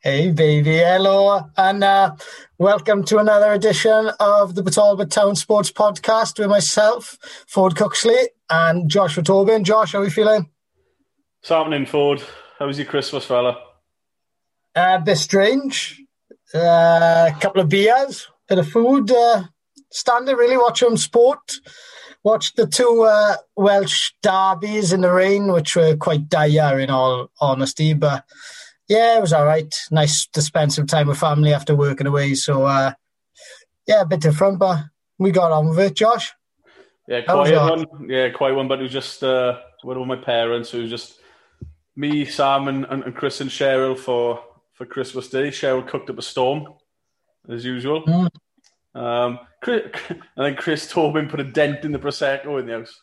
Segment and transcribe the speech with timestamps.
[0.00, 0.76] Hey, baby.
[0.76, 1.50] Hello.
[1.56, 2.14] And uh,
[2.58, 7.18] welcome to another edition of the Batalbert Town Sports Podcast with myself,
[7.48, 9.64] Foard Cooksley, and Joshua Tobin.
[9.64, 10.48] Josh, how are you feeling?
[11.40, 12.22] What's happening, Foard?
[12.60, 13.58] How was your Christmas, fella?
[14.76, 16.00] Uh, a bit strange.
[16.54, 19.10] A uh, couple of beers, bit of food.
[19.10, 19.42] Uh,
[19.90, 20.56] standard, really.
[20.56, 21.58] watching sport.
[22.26, 27.30] Watched the two uh, Welsh derbies in the rain, which were quite dire in all
[27.40, 27.92] honesty.
[27.92, 28.24] But
[28.88, 29.72] yeah, it was all right.
[29.92, 32.34] Nice to spend some time with family after working away.
[32.34, 32.94] So, uh,
[33.86, 34.86] yeah, a bit different, but
[35.18, 36.32] we got on with it, Josh.
[37.06, 37.86] Yeah, quite one.
[38.08, 40.74] Yeah, quiet one, but it was just uh, one of my parents.
[40.74, 41.20] It was just
[41.94, 45.50] me, Sam, and, and, Chris and Cheryl for, for Christmas Day.
[45.50, 46.74] Cheryl cooked up a storm,
[47.48, 48.02] as usual.
[48.02, 48.30] Mm.
[48.96, 53.02] Um, Chris, and then Chris Tobin put a dent in the Prosecco in the house.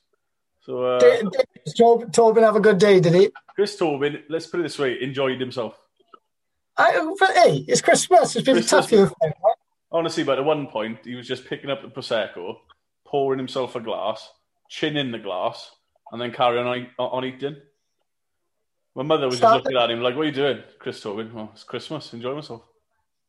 [0.62, 3.30] So, uh, did, did Tobin, Tobin have a good day, did he?
[3.54, 5.78] Chris Tobin, let's put it this way, enjoyed himself.
[6.78, 6.92] I,
[7.36, 8.36] hey, it's Christmas.
[8.36, 8.86] It's been Christmas.
[8.86, 9.12] tough year
[9.92, 12.58] Honestly, but at one point, he was just picking up the Prosecco,
[13.06, 14.28] pouring himself a glass,
[14.68, 15.70] chin in the glass,
[16.12, 17.58] and then carrying on, on eating.
[18.96, 21.32] My mother was Start just looking at him like, what are you doing, Chris Tobin?
[21.32, 22.12] Well, it's Christmas.
[22.14, 22.64] Enjoy myself.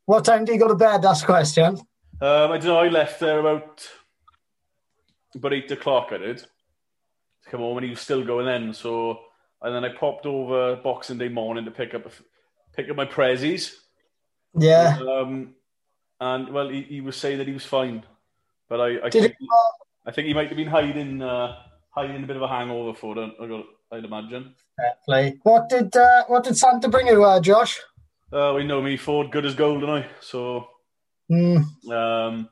[0.05, 1.03] What time do you go to bed?
[1.03, 1.77] That's the question.
[2.21, 2.79] Um, I don't know.
[2.79, 3.87] I left there about
[5.35, 6.09] about eight o'clock.
[6.11, 8.73] I did to come home, and he was still going then.
[8.73, 9.19] So,
[9.61, 12.09] and then I popped over Boxing Day morning to pick up
[12.75, 13.73] pick up my prezzies.
[14.57, 14.97] Yeah.
[14.99, 15.55] Um,
[16.21, 18.03] and well, he, he was saying that he was fine,
[18.69, 21.57] but I I, think, he, uh, I think he might have been hiding uh,
[21.89, 23.65] hiding a bit of a hangover for it.
[23.91, 24.55] I'd imagine.
[25.05, 25.37] Play.
[25.43, 27.79] What did uh, what did Santa bring you, uh, Josh?
[28.31, 30.05] Uh, we know me, Foard, good as gold, and I.
[30.21, 30.67] So
[31.31, 31.65] Mm.
[31.91, 32.49] Um,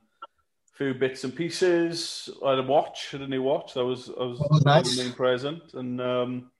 [0.73, 2.29] a few bits and pieces.
[2.45, 3.73] I had a watch, had a new watch.
[3.73, 4.95] That was I was, oh, nice.
[4.95, 6.51] the main present, and um,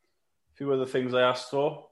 [0.54, 1.88] a few other things I asked for.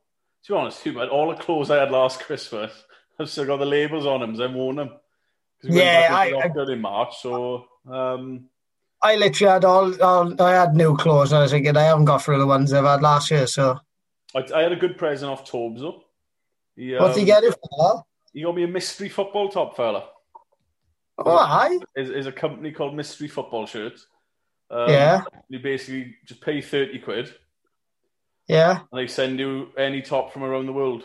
[0.46, 2.72] To be honest, too, but all the clothes I had last Christmas,
[3.20, 4.36] I've still got the labels on them.
[4.36, 4.92] So I've worn them.
[5.64, 7.66] Yeah, I, I in March, so.
[7.90, 8.50] Um,
[9.04, 11.34] I literally had all, all, I had new clothes.
[11.34, 13.48] I was thinking I haven't got through the ones I've had last year.
[13.48, 13.80] So
[14.36, 16.04] I, I had a good present off Tobes though.
[16.76, 18.04] He, what did you get it for?
[18.34, 20.06] You got me a mystery football top, fella.
[21.18, 21.78] Oh, hi.
[21.96, 24.08] Is, is a company called Mystery Football Shirts.
[24.70, 25.24] Um, yeah.
[25.50, 27.34] You basically just pay 30 quid.
[28.48, 28.82] Yeah.
[28.92, 31.04] And they send you any top from around the world.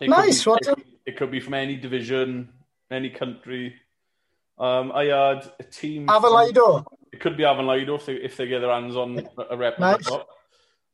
[0.00, 0.44] It nice.
[0.44, 2.50] Could be, it, it, could be from any division,
[2.90, 3.74] any country.
[4.58, 6.08] Um, I had a team.
[6.10, 9.78] Avon It could be Avon if they, if they get their hands on a rep.
[9.78, 10.08] Nice.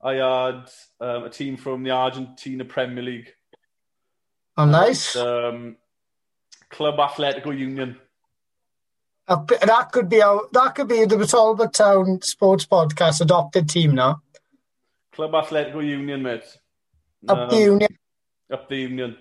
[0.01, 0.71] I had
[1.01, 3.33] um, a team from the Argentina Premier League.
[4.59, 5.15] Oh, nice.
[5.15, 5.77] um,
[6.69, 7.97] Club Atletico Union.
[9.29, 14.21] That could be our, that could be the Talbot Town Sports Podcast adopted team now.
[15.13, 16.43] Club Atletico Union, mate.
[17.29, 17.97] Up um, the Union.
[18.51, 19.17] Up the Union.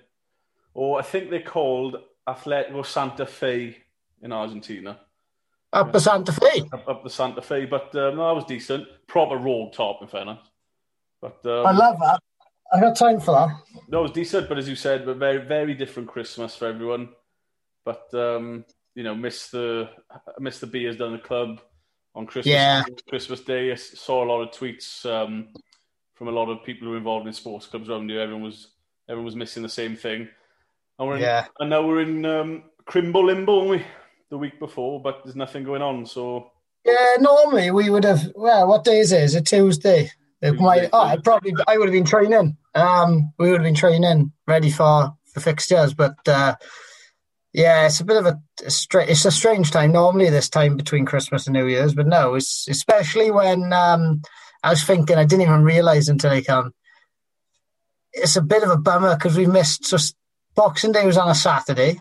[0.73, 3.77] Or I think they're called Atletico Santa Fe
[4.21, 4.99] in Argentina.
[5.71, 6.63] Up the Santa Fe.
[6.71, 8.87] Up, up the Santa Fe, but um, no, that was decent.
[9.05, 10.39] Proper rogue top, in fairness.
[11.21, 12.21] But um, I love that.
[12.73, 13.81] I got time for that.
[13.87, 17.09] No, it was decent, but as you said, but very, very different Christmas for everyone.
[17.85, 19.89] But um, you know, miss the
[20.39, 21.61] miss the beers down the club
[22.15, 22.83] on Christmas yeah.
[23.07, 23.71] Christmas Day.
[23.71, 25.49] I saw a lot of tweets um,
[26.15, 28.21] from a lot of people who were involved in sports clubs around here.
[28.21, 28.69] Everyone was
[29.07, 30.27] everyone was missing the same thing.
[30.99, 31.45] And we're in, yeah.
[31.59, 33.85] and now we're in um, Crimble Limbo, we?
[34.29, 36.05] The week before, but there's nothing going on.
[36.05, 36.51] So
[36.83, 38.31] yeah, normally we would have.
[38.35, 39.23] Well, what day is it?
[39.23, 40.11] Is it Tuesday?
[40.93, 42.57] Oh, I probably I would have been training.
[42.75, 46.55] Um, we would have been training, ready for for fixtures, but uh,
[47.53, 51.05] yeah, it's a bit of a, a it's a strange time normally this time between
[51.05, 54.21] Christmas and New Year's, but no, it's especially when um,
[54.63, 56.73] I was thinking I didn't even realize until I come.
[58.13, 60.15] It's a bit of a bummer because we missed just
[60.55, 61.99] Boxing Day was on a Saturday.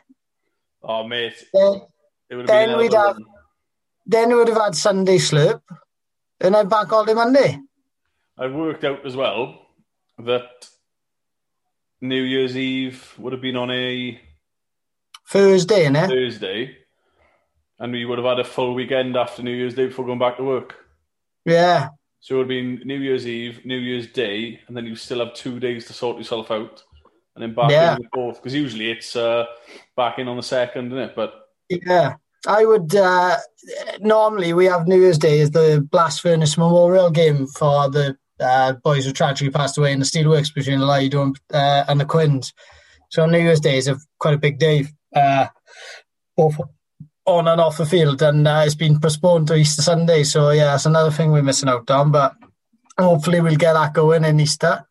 [0.83, 1.81] Oh mate, then,
[2.47, 3.17] then we'd have
[4.07, 5.61] then we would have had Sunday slurp,
[6.41, 7.59] and then back all day Monday.
[8.39, 9.67] I worked out as well
[10.19, 10.69] that
[12.01, 14.21] New Year's Eve would have been on a
[15.29, 16.09] Thursday, innit?
[16.09, 16.77] Thursday.
[17.79, 20.37] And we would have had a full weekend after New Year's Day before going back
[20.37, 20.75] to work.
[21.45, 21.89] Yeah.
[22.21, 25.25] So it would have been New Year's Eve, New Year's Day, and then you still
[25.25, 26.83] have two days to sort yourself out.
[27.35, 27.97] And then back yeah.
[27.97, 28.37] in the fourth.
[28.37, 29.47] Because usually it's uh,
[29.97, 31.17] back in on the second, isn't it?
[31.17, 32.15] But Yeah.
[32.47, 33.37] I would uh,
[34.01, 38.75] normally we have New Year's Day as the Blast Furnace Memorial game for the uh,
[38.75, 42.05] boys who tragically passed away in the steelworks between the Lido and, uh, and the
[42.05, 42.53] Quins.
[43.11, 45.47] So New Year's Day is a quite a big day uh,
[46.37, 46.57] both
[47.25, 50.23] on and off the field, and uh, it's been postponed to Easter Sunday.
[50.23, 52.13] So yeah, it's another thing we're missing out on.
[52.13, 52.35] But
[52.99, 54.87] hopefully we'll get that going in Easter.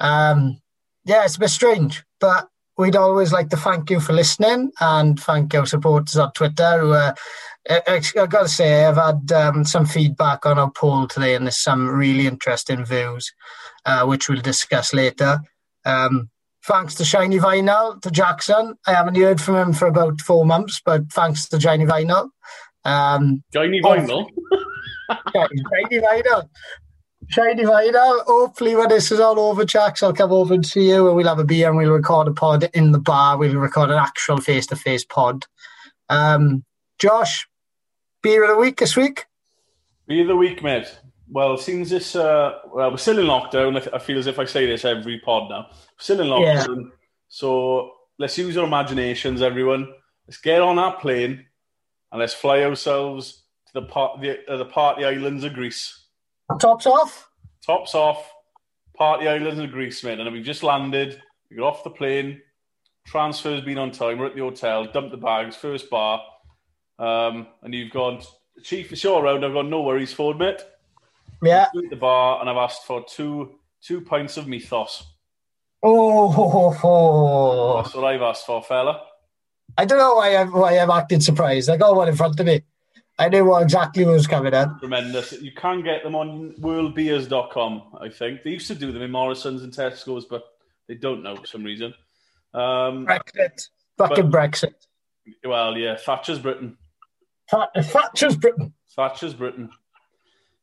[0.00, 0.60] Um,
[1.04, 5.18] yeah, it's a bit strange, but we'd always like to thank you for listening and
[5.18, 6.92] thank our supporters on Twitter who
[7.68, 11.62] I've got to say, I've had um, some feedback on our poll today, and there's
[11.62, 13.32] some really interesting views,
[13.84, 15.40] uh, which we'll discuss later.
[15.84, 16.30] Um,
[16.64, 18.76] thanks to Shiny Vinyl, to Jackson.
[18.86, 22.30] I haven't heard from him for about four months, but thanks to Shiny Vinyl.
[22.84, 24.28] Um, Shiny Vinyl?
[25.32, 26.48] Shiny Vinyl.
[27.28, 28.24] Shiny Vinyl.
[28.26, 31.26] Hopefully, when this is all over, Jacks, I'll come over and see you, and we'll
[31.26, 33.36] have a beer and we'll record a pod in the bar.
[33.36, 35.46] We'll record an actual face to face pod.
[36.08, 36.64] Um,
[37.00, 37.48] Josh,
[38.26, 39.26] Beer of the week this week?
[40.08, 40.98] Beer of the week, mate.
[41.30, 43.88] Well, since this, uh, well, we're still in lockdown.
[43.94, 45.68] I feel as if I say this every pod now.
[45.70, 46.76] We're still in lockdown.
[46.76, 46.90] Yeah.
[47.28, 49.92] So let's use our imaginations, everyone.
[50.26, 51.46] Let's get on that plane
[52.10, 56.06] and let's fly ourselves to the, part, the, uh, the party islands of Greece.
[56.58, 57.30] Tops off?
[57.64, 58.28] Tops off.
[58.96, 60.18] Party islands of Greece, mate.
[60.18, 61.22] And we've just landed.
[61.48, 62.42] We got off the plane.
[63.06, 64.18] Transfer's been on time.
[64.18, 64.84] We're at the hotel.
[64.90, 65.54] Dumped the bags.
[65.54, 66.20] First bar.
[66.98, 68.22] Um, and you've gone,
[68.62, 69.44] Chief, it's your round.
[69.44, 70.62] I've got no worries for mate.
[71.42, 71.66] Yeah.
[71.76, 75.06] At the bar, and I've asked for two two pints of mythos.
[75.82, 79.02] Oh, ho, ho, that's what I've asked for, fella.
[79.78, 81.68] I don't know why I'm, why I'm acting surprised.
[81.68, 82.62] I got one in front of me.
[83.18, 84.78] I knew what exactly was coming in.
[84.78, 85.32] Tremendous.
[85.32, 88.42] You can get them on worldbeers.com, I think.
[88.42, 90.44] They used to do them in Morrison's and Tesco's, but
[90.88, 91.94] they don't know for some reason.
[92.52, 93.68] Um, Brexit.
[93.98, 94.74] Fucking but, Brexit.
[95.44, 96.76] Well, yeah, Thatcher's Britain.
[97.50, 98.72] Thatcher's Britain.
[98.94, 99.70] Thatcher's Britain.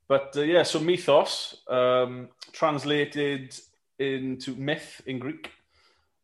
[0.08, 3.56] But uh, yeah, so mythos, um, translated
[4.00, 5.52] into myth in Greek.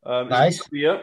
[0.04, 0.60] Um, nice.
[0.60, 1.02] Clear.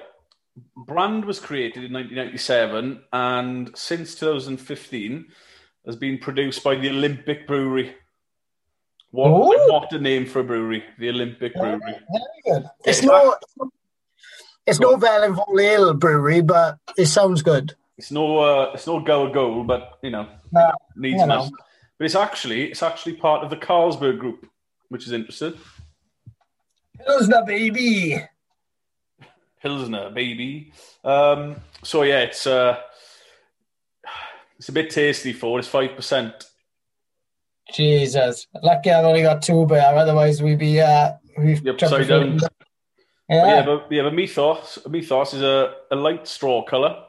[0.75, 5.27] Brand was created in 1997 and since 2015
[5.85, 7.95] has been produced by the Olympic Brewery.
[9.11, 11.79] What, what a name for a brewery, the Olympic Brewery.
[11.79, 12.01] Very
[12.45, 12.69] good.
[12.85, 13.35] It's, no,
[14.65, 17.75] it's no Vellingham Ale brewery, but it sounds good.
[17.97, 21.51] It's no, uh, it's no go goal, but you know, no, needs must.
[21.97, 24.47] But it's actually, it's actually part of the Carlsberg Group,
[24.89, 25.55] which is interesting.
[27.03, 28.23] Pilsner baby.
[29.61, 30.71] Pilsner baby.
[31.03, 32.77] Um, so yeah, it's uh,
[34.57, 36.45] it's a bit tasty for it's five percent.
[37.73, 39.81] Jesus, lucky I've only got two beer.
[39.81, 42.39] Otherwise, we'd be uh, we've upside down.
[43.29, 47.03] Yeah, but yeah, but, yeah, but Mythos, Mythos is a, a light straw colour.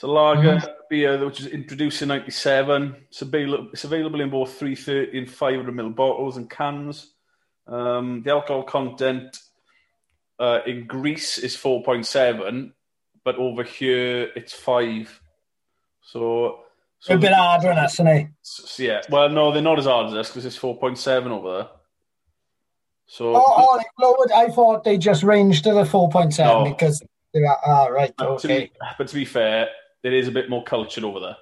[0.00, 0.66] It's a lager mm-hmm.
[0.88, 2.96] beer which was introduced in '97.
[3.10, 7.12] It's available, it's available in both 330 and 500 ml bottles and cans.
[7.66, 9.36] Um, the alcohol content
[10.38, 12.72] uh, in Greece is 4.7,
[13.26, 15.20] but over here it's five.
[16.00, 16.60] So,
[17.00, 18.28] so a bit harder than us, isn't it?
[18.78, 19.02] Yeah.
[19.10, 21.68] Well, no, they're not as hard as us because it's 4.7 over there.
[23.06, 24.32] So, oh, oh lowered.
[24.32, 26.64] I thought they just ranged to the 4.7 no.
[26.64, 27.02] because
[27.34, 27.88] they're ah.
[28.16, 28.40] But okay.
[28.40, 29.68] To be, but to be fair,
[30.02, 31.36] it is a bit more cultured over there.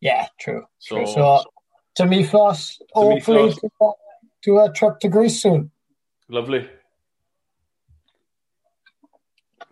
[0.00, 0.64] Yeah, true.
[0.78, 1.06] So, true.
[1.06, 1.44] so
[1.96, 3.92] to me, first, hopefully to,
[4.44, 5.70] to a trip to Greece soon.
[6.28, 6.68] Lovely.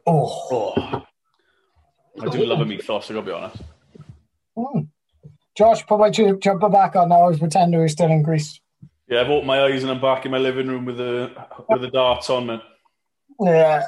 [0.07, 0.49] Oh.
[0.51, 1.03] oh.
[2.21, 3.57] I do love a mythos, I gotta be honest.
[4.57, 4.89] Mm.
[5.57, 7.23] Josh, put my jumper back on now.
[7.23, 8.61] I was pretending we are still in Greece.
[9.09, 11.33] Yeah, I've opened my eyes and I'm back in my living room with the
[11.69, 12.61] with the darts on, man.
[13.41, 13.87] Yeah.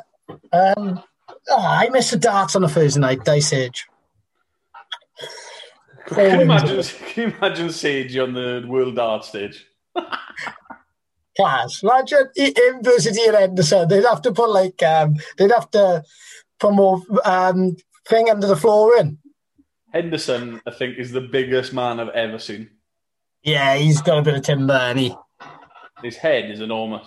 [0.53, 1.03] Um,
[1.49, 3.87] oh, I miss the darts on a Thursday night, day Sage.
[6.06, 6.82] Can you imagine?
[7.08, 9.67] Can you imagine Sage on the World Dart stage?
[11.36, 11.82] Class.
[11.82, 13.88] Imagine him versus Ian Henderson.
[13.88, 16.02] They'd have to put like um, they'd have to
[16.60, 17.76] put more um,
[18.06, 19.19] thing under the floor in.
[19.93, 22.70] Henderson, I think, is the biggest man I've ever seen.
[23.43, 25.14] Yeah, he's got a bit of timber, and he.
[26.02, 27.06] His head is enormous.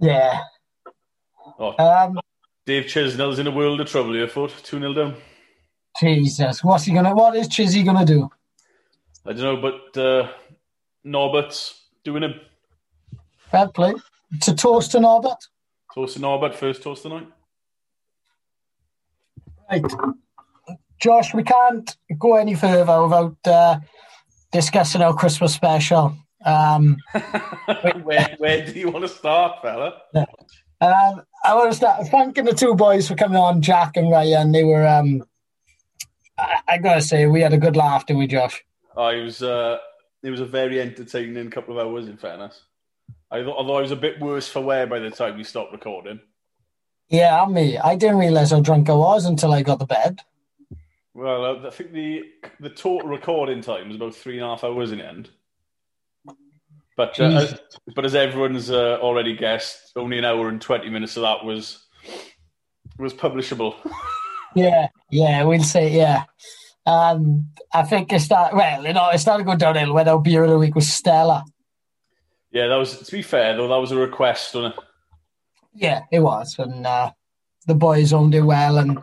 [0.00, 0.40] Yeah.
[1.58, 2.18] Oh, um,
[2.66, 4.52] Dave Chisnall's in a world of trouble here, foot.
[4.62, 5.16] 2 0 down.
[6.00, 6.62] Jesus.
[6.64, 8.30] What's he gonna what is Chizzy gonna do?
[9.26, 10.28] I don't know, but uh
[11.04, 12.34] Norbert's doing him.
[13.50, 13.94] Fair play.
[14.42, 15.48] To toast to Norbert.
[15.94, 17.28] Toast to Norbert, first toast tonight.
[19.70, 19.84] Right.
[21.00, 23.78] Josh, we can't go any further without uh,
[24.52, 26.16] discussing our Christmas special.
[26.44, 26.96] Um,
[28.02, 30.00] where, where do you want to start, fella?
[30.80, 34.52] Um, I want to start thanking the two boys for coming on, Jack and Ryan.
[34.52, 35.22] They were, um,
[36.38, 38.64] I, I, gotta say, we had a good laugh, didn't we, Josh?
[38.96, 39.78] Oh, it was, uh,
[40.22, 42.62] it was a very entertaining couple of hours, in fairness.
[43.30, 45.72] I thought, although I was a bit worse for wear by the time we stopped
[45.72, 46.20] recording.
[47.08, 47.78] Yeah, me.
[47.78, 50.20] I didn't realise how drunk I was until I got to bed.
[51.14, 52.22] Well, uh, I think the
[52.60, 55.30] the total recording time was about three and a half hours in the end.
[56.96, 57.60] But uh, as,
[57.94, 61.86] but as everyone's uh, already guessed, only an hour and twenty minutes of that was
[62.98, 63.74] was publishable.
[64.54, 66.24] yeah, yeah, we'll say yeah.
[66.86, 68.86] Um, I think it started well.
[68.86, 71.44] You know, it started going downhill when our beer of the week was Stella.
[72.50, 73.68] Yeah, that was to be fair though.
[73.68, 74.80] That was a request, wasn't it?
[75.74, 77.12] Yeah, it was, and uh,
[77.66, 78.98] the boys owned it well, and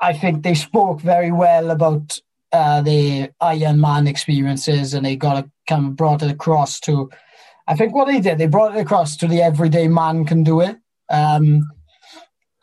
[0.00, 2.18] I think they spoke very well about
[2.52, 7.10] uh, the Iron Man experiences, and they got a, kind of brought it across to.
[7.66, 10.60] I think what they did, they brought it across to the everyday man can do
[10.60, 10.76] it,
[11.10, 11.62] um,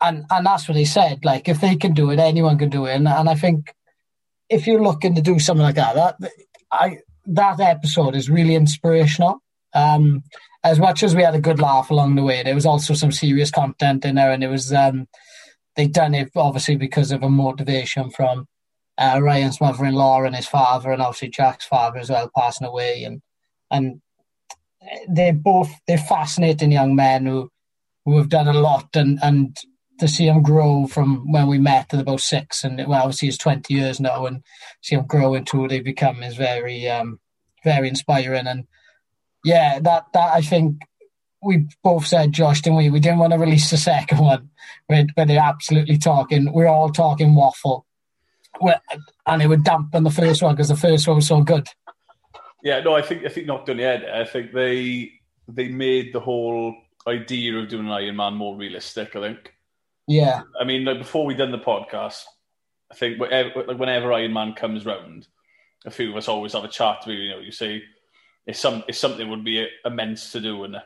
[0.00, 1.24] and and that's what he said.
[1.24, 3.74] Like if they can do it, anyone can do it, and, and I think
[4.48, 6.30] if you're looking to do something like that, that
[6.72, 9.42] I that episode is really inspirational.
[9.74, 10.24] Um,
[10.62, 13.12] as much as we had a good laugh along the way, there was also some
[13.12, 15.06] serious content in there, and it was um,
[15.76, 18.46] they'd done it obviously because of a motivation from
[18.98, 23.22] uh, Ryan's mother-in-law and his father, and obviously Jack's father as well, passing away, and
[23.70, 24.00] and
[25.08, 27.50] they're both they're fascinating young men who
[28.04, 29.56] who have done a lot, and and
[30.00, 33.38] to see him grow from when we met at about six, and well, obviously he's
[33.38, 34.42] twenty years now, and
[34.80, 37.20] see him grow into who they've become is very um
[37.64, 38.66] very inspiring, and
[39.44, 40.82] yeah, that that I think
[41.42, 42.90] we both said, Josh, didn't we?
[42.90, 44.50] We didn't want to release the second one,
[44.88, 46.52] but, they're absolutely talking.
[46.52, 47.86] We're all talking waffle,
[49.26, 51.68] and it would dampen the first one because the first one was so good.
[52.62, 54.04] Yeah, no, I think I think not done yet.
[54.04, 55.12] I think they
[55.48, 56.76] they made the whole
[57.06, 59.16] idea of doing an Iron Man more realistic.
[59.16, 59.54] I think.
[60.10, 60.42] Yeah.
[60.60, 62.24] I mean, like before we done the podcast,
[62.90, 65.28] I think whenever, like whenever Iron Man comes round,
[65.86, 67.06] a few of us always have a chat.
[67.06, 67.84] You know, you say
[68.44, 70.78] it's some it's something would be immense to do, and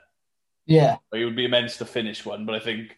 [0.66, 2.44] yeah, it would be immense to finish one.
[2.44, 2.90] But I think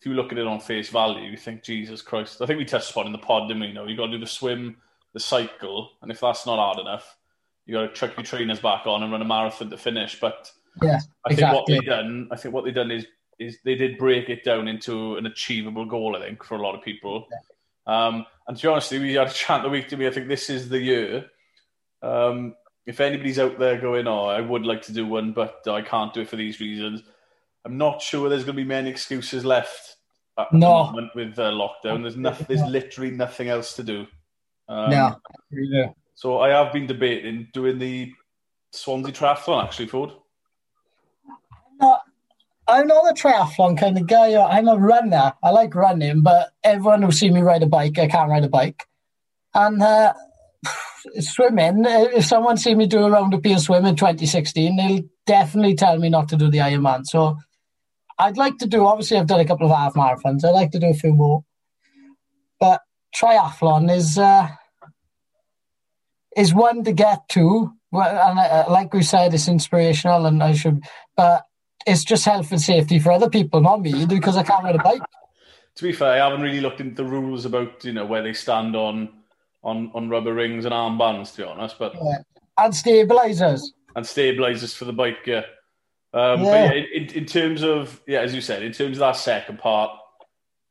[0.00, 2.42] if you look at it on face value, you think Jesus Christ.
[2.42, 3.68] I think we touched upon in the pod, didn't we?
[3.68, 4.76] You know, you got to do the swim,
[5.14, 7.16] the cycle, and if that's not hard enough,
[7.64, 10.18] you got to chuck your trainers back on and run a marathon to finish.
[10.18, 10.50] But
[10.82, 13.06] yeah, I think what they done, I think what they done is
[13.40, 16.14] is they did break it down into an achievable goal.
[16.14, 17.26] I think for a lot of people.
[17.30, 18.06] Yeah.
[18.06, 20.06] Um, and to be honest, we had a chant the week to me.
[20.06, 21.26] I think this is the year.
[22.02, 22.54] Um,
[22.86, 26.12] if anybody's out there going, oh, I would like to do one, but I can't
[26.12, 27.02] do it for these reasons,
[27.64, 29.96] I'm not sure there's going to be many excuses left
[30.38, 30.86] at no.
[30.86, 32.02] the moment with uh, lockdown.
[32.02, 32.46] There's nothing.
[32.48, 34.06] There's literally nothing else to do.
[34.68, 35.16] Um, no.
[35.50, 35.90] Yeah.
[36.14, 38.12] So I have been debating doing the
[38.72, 40.12] Swansea Triathlon actually, Foard.
[41.80, 42.02] Not,
[42.70, 44.40] I'm not a triathlon kind of guy.
[44.40, 45.32] I'm a runner.
[45.42, 48.48] I like running, but everyone who see me ride a bike, I can't ride a
[48.48, 48.86] bike.
[49.52, 50.14] And uh,
[51.18, 55.74] swimming, if someone see me do a round of pier swim in 2016, they'll definitely
[55.74, 57.06] tell me not to do the Ironman.
[57.06, 57.38] So
[58.20, 60.44] I'd like to do, obviously, I've done a couple of half marathons.
[60.44, 61.44] I'd like to do a few more.
[62.60, 62.82] But
[63.16, 64.46] triathlon is uh,
[66.36, 67.72] is one to get to.
[67.92, 70.84] And uh, like we said, it's inspirational, and I should,
[71.16, 71.42] but
[71.86, 74.82] it's just health and safety for other people, not me, because I can't ride a
[74.82, 75.02] bike.
[75.76, 78.32] To be fair, I haven't really looked into the rules about you know where they
[78.32, 79.08] stand on
[79.62, 81.78] on, on rubber rings and armbands, to be honest.
[81.78, 82.18] But yeah.
[82.58, 85.26] and stabilizers and stabilizers for the bike.
[85.26, 85.42] Yeah.
[86.12, 86.68] Um, yeah.
[86.68, 89.58] But yeah, in, in terms of yeah, as you said, in terms of that second
[89.58, 89.90] part,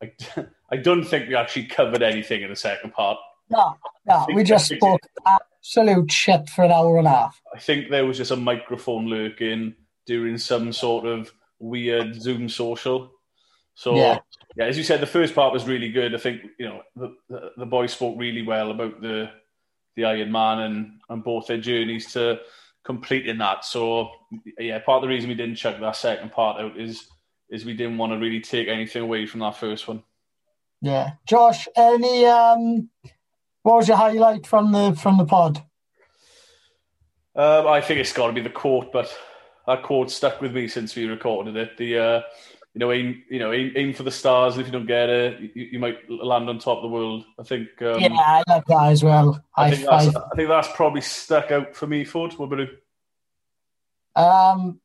[0.04, 0.12] I,
[0.72, 3.18] I don't think we actually covered anything in the second part.
[3.50, 7.42] No, no, we just spoke absolute shit for an hour and a half.
[7.54, 9.74] I think there was just a microphone lurking
[10.10, 13.12] during some sort of weird Zoom social.
[13.76, 14.18] So yeah.
[14.58, 14.66] yeah.
[14.66, 16.16] as you said, the first part was really good.
[16.16, 19.30] I think you know the, the, the boys spoke really well about the
[19.96, 22.40] the Iron Man and and both their journeys to
[22.84, 23.66] completing that.
[23.66, 24.10] So
[24.58, 27.08] yeah, part of the reason we didn't check that second part out is
[27.52, 30.02] is we didn't want to really take anything away from that first one.
[30.82, 32.90] Yeah, Josh, any um,
[33.62, 35.64] what was your highlight from the from the pod?
[37.36, 39.16] Um, I think it's got to be the quote, but
[39.70, 41.78] that quote stuck with me since we recorded it.
[41.78, 42.22] The uh,
[42.74, 44.58] you know, aim, you know, aim, aim for the stars.
[44.58, 47.26] If you don't get it, you, you might land on top of the world.
[47.40, 47.70] I think.
[47.82, 49.44] Um, yeah, I love that as well.
[49.56, 52.04] I, think that's, I think that's probably stuck out for me.
[52.04, 54.22] Foard, what about you?
[54.22, 54.80] Um,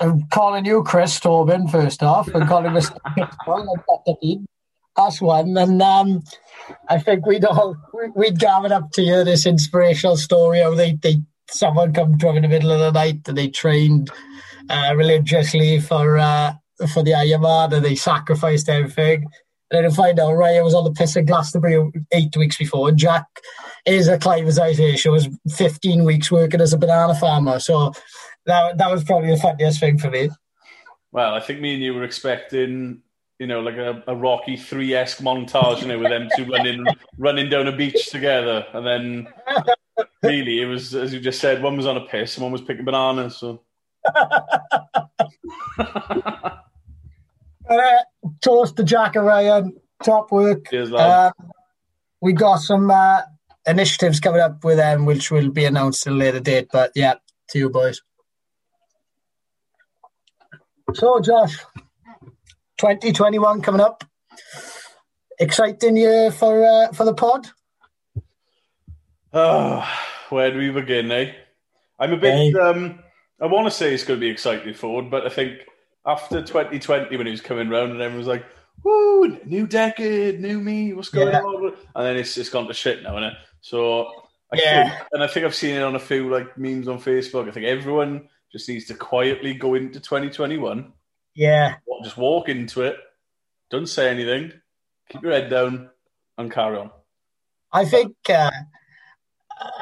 [0.00, 2.96] I'm calling you Chris Tobin first off, and calling Mr.
[4.94, 6.22] That's one, and um,
[6.86, 7.76] I think we'd all
[8.14, 10.60] we'd gathered up to hear this inspirational story.
[10.60, 13.48] How they they someone come to him in the middle of the night and they
[13.48, 14.10] trained
[14.68, 16.52] uh, religiously for uh,
[16.92, 19.24] for the Ironman and they sacrificed everything.
[19.70, 22.88] And then to find out Ryan was on the piss of Glastonbury eight weeks before.
[22.88, 23.26] And Jack
[23.86, 27.58] is a acclimatization was 15 weeks working as a banana farmer.
[27.58, 27.92] So
[28.46, 30.30] that that was probably the funniest thing for me.
[31.12, 33.02] Well, I think me and you were expecting,
[33.38, 36.84] you know, like a, a Rocky Three esque montage, you know, with them two running
[37.18, 39.28] running down a beach together, and then
[40.22, 41.62] really, it was as you just said.
[41.62, 43.36] One was on a piss, and one was picking bananas.
[43.36, 43.62] So.
[45.78, 46.60] uh,
[48.40, 49.76] toast to Jack Ryan.
[50.02, 50.68] Top work.
[50.68, 51.30] Cheers, uh,
[52.20, 53.22] we got some uh,
[53.66, 56.68] initiatives coming up with them, which will be announced at a later date.
[56.72, 57.14] But yeah,
[57.50, 58.00] to you boys.
[60.94, 61.58] So, Josh,
[62.78, 64.04] 2021 coming up.
[65.38, 67.48] Exciting year for uh, for the pod.
[69.32, 69.88] Oh,
[70.28, 71.32] where do we begin, eh?
[71.98, 72.34] I'm a bit.
[72.34, 72.54] Hey.
[72.54, 72.98] Um,
[73.40, 75.60] I want to say it's going to be exciting forward, but I think
[76.04, 78.44] after 2020, when he was coming round and everyone was like,
[78.84, 81.40] "Woo, new decade, new me, what's going yeah.
[81.40, 83.34] on?" and then it's it's gone to shit now, isn't it?
[83.60, 84.06] So
[84.52, 87.00] I yeah, think, and I think I've seen it on a few like memes on
[87.00, 87.48] Facebook.
[87.48, 90.92] I think everyone just needs to quietly go into 2021.
[91.34, 92.96] Yeah, just walk into it,
[93.70, 94.52] don't say anything,
[95.08, 95.90] keep your head down,
[96.36, 96.90] and carry on.
[97.72, 98.50] I think uh,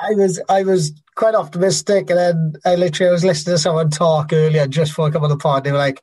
[0.03, 3.91] I was I was quite optimistic, and then I literally I was listening to someone
[3.91, 5.65] talk earlier just before I come on the pod.
[5.65, 6.01] They were like,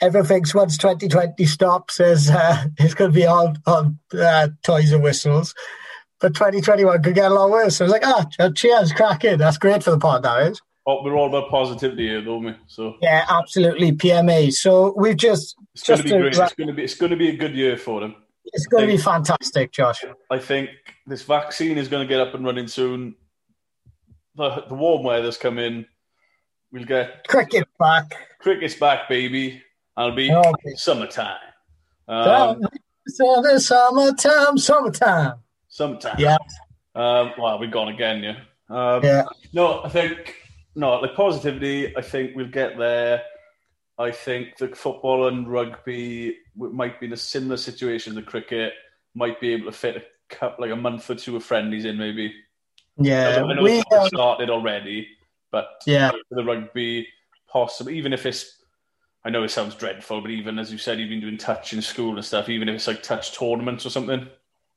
[0.00, 5.02] "Everything's once 2020 stops, is uh, it's going to be all on uh, toys and
[5.02, 5.54] whistles."
[6.20, 7.76] But 2021 could get a lot worse.
[7.76, 9.36] So I was like, ah, oh, cheers, cracking.
[9.36, 12.54] That's great for the pod now, is Oh, we're all about positivity here, don't we?
[12.66, 13.92] So yeah, absolutely.
[13.92, 14.52] PMA.
[14.52, 16.26] So we've just it's going to be great.
[16.26, 18.16] It's going to be it's going to be a good year for them.
[18.46, 20.04] It's going to be fantastic, Josh.
[20.30, 20.70] I think
[21.06, 23.14] this vaccine is going to get up and running soon.
[24.36, 25.86] The the warm weather's come in.
[26.72, 28.14] We'll get cricket back.
[28.40, 29.62] Cricket's back, baby.
[29.96, 30.74] I'll be okay.
[30.74, 31.36] summertime.
[32.08, 32.60] Um,
[33.06, 35.38] so the summertime, summertime.
[35.68, 36.16] Summertime.
[36.18, 36.36] Yeah.
[36.94, 38.36] Um, well, we've gone again, yeah.
[38.68, 39.24] Um, yeah.
[39.52, 40.34] No, I think
[40.74, 41.96] no, like positivity.
[41.96, 43.22] I think we'll get there.
[43.98, 48.14] I think that football and rugby might be in a similar situation.
[48.14, 48.72] The cricket
[49.14, 51.96] might be able to fit a couple, like a month or two of friendlies in,
[51.96, 52.34] maybe.
[52.96, 55.08] Yeah, I know we it's started already,
[55.50, 57.08] but yeah, the rugby
[57.48, 57.90] possible.
[57.90, 58.58] Even if it's,
[59.24, 61.82] I know it sounds dreadful, but even as you said, you've been doing touch in
[61.82, 62.48] school and stuff.
[62.48, 64.28] Even if it's like touch tournaments or something.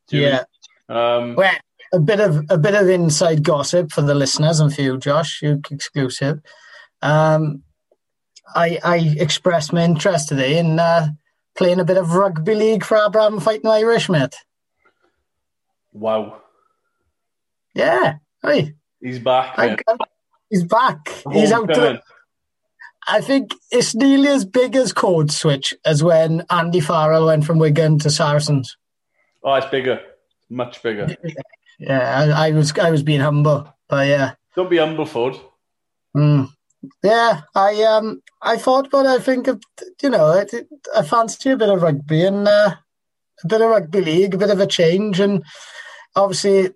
[0.10, 0.44] Yeah.
[0.90, 1.56] Um, well,
[1.94, 5.42] a bit of a bit of inside gossip for the listeners and for you, Josh,
[5.42, 6.40] you exclusive.
[7.02, 7.64] Um,
[8.56, 11.10] I I expressed my interest today in uh,
[11.56, 14.36] playing a bit of rugby league for Aberavon Fighting Irish, mate.
[15.94, 16.42] Wow.
[17.74, 18.16] Yeah.
[18.42, 18.74] Hey.
[19.02, 19.84] He's back.
[20.50, 21.10] He's back.
[21.32, 21.68] He's out.
[21.68, 22.02] To,
[23.08, 27.60] I think it's nearly as big as Code Switch as when Andy Farrell went from
[27.60, 28.78] Wigan to Saracens.
[29.44, 30.02] Oh, it's bigger.
[30.50, 31.16] Much bigger.
[31.80, 34.34] Yeah, I, I, was I was being humble, but yeah.
[34.56, 35.38] Don't be humble, Foard.
[36.16, 36.50] Mm.
[37.04, 39.48] Yeah, I um I thought, but I think
[40.02, 42.76] you know it, it, I fancy a bit of rugby and uh,
[43.44, 45.44] a bit of rugby league, a bit of a change, and
[46.16, 46.70] obviously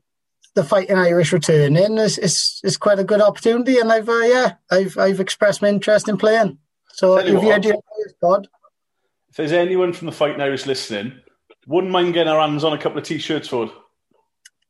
[0.55, 3.77] the fighting Irish returning is is, is quite a good opportunity.
[3.79, 6.57] And I've uh, yeah I've I've expressed my interest in playing.
[6.93, 7.75] So if you had your
[8.21, 8.47] God.
[9.29, 11.13] If there's anyone from the fighting Irish listening,
[11.65, 13.69] wouldn't mind getting our hands on a couple of t-shirts, Foard.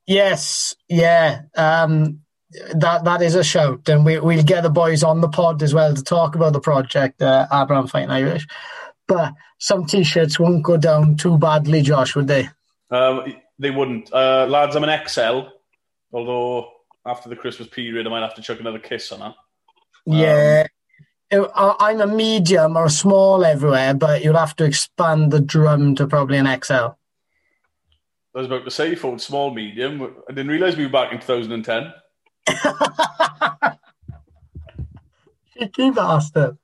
[0.05, 1.41] Yes, yeah.
[1.55, 2.21] Um,
[2.75, 5.73] that that is a shout, and we we'll get the boys on the pod as
[5.73, 8.47] well to talk about the project, uh, Aberavon Fighting Irish.
[9.07, 12.49] But some t-shirts won't go down too badly, Josh, would they?
[12.89, 14.75] Um, they wouldn't, uh, lads.
[14.75, 15.41] I'm an XL,
[16.13, 16.71] although
[17.05, 19.35] after the Christmas period, I might have to chuck another kiss on that.
[20.05, 20.67] Yeah,
[21.31, 25.95] um, I'm a medium or a small everywhere, but you'll have to expand the drum
[25.95, 26.73] to probably an XL.
[28.33, 30.01] I was about to say, phone small, medium.
[30.29, 31.93] I didn't realise we were back in 2010.
[35.57, 36.57] Cheeky bastard.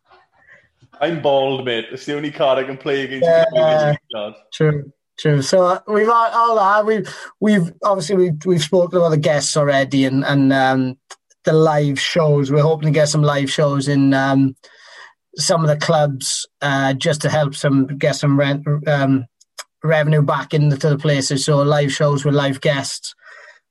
[1.00, 1.86] I'm bald, mate.
[1.92, 3.28] It's the only card I can play against.
[3.54, 3.96] Yeah,
[4.52, 5.42] true, true.
[5.42, 6.86] So uh, we've all that.
[6.86, 7.08] We've
[7.40, 10.98] we've obviously we've we've spoken about the guests already, and and um,
[11.44, 12.52] the live shows.
[12.52, 14.56] We're hoping to get some live shows in um,
[15.36, 19.28] some of the clubs uh, just to help some get some rent um,
[19.84, 21.46] revenue back into the places.
[21.46, 23.14] So live shows with live guests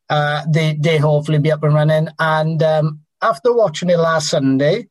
[0.08, 2.08] uh, they they hopefully be up and running.
[2.18, 4.88] And um, after watching it last Sunday,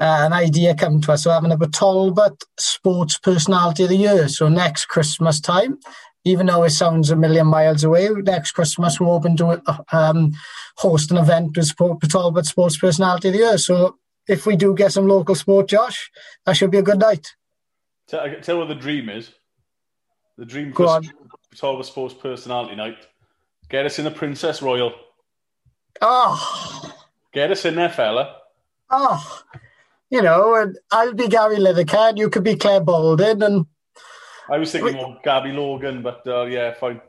[0.00, 1.24] uh, an idea came to us.
[1.24, 4.28] So having a Talbot Sports Personality of the Year.
[4.28, 5.78] So next Christmas time,
[6.24, 10.32] even though it sounds a million miles away, next Christmas we're hoping to um,
[10.76, 13.58] host an event with Talbot Sports Personality of the Year.
[13.58, 13.96] So
[14.28, 16.10] if we do get some local sport, Josh,
[16.46, 17.34] that should be a good night.
[18.08, 19.32] Tell, tell what the dream is.
[20.36, 21.00] The dream for
[21.54, 22.96] Talbot Sports Personality Night
[23.70, 24.92] Get us in the Princess Royal.
[26.02, 26.92] Oh.
[27.32, 28.36] Get us in there, fella.
[28.90, 29.42] Oh.
[30.10, 33.66] You know, and I'll be Gary Lineker, you could be Clare Balding, and
[34.50, 37.00] I was thinking more Gabby Logan, but uh, yeah, fine.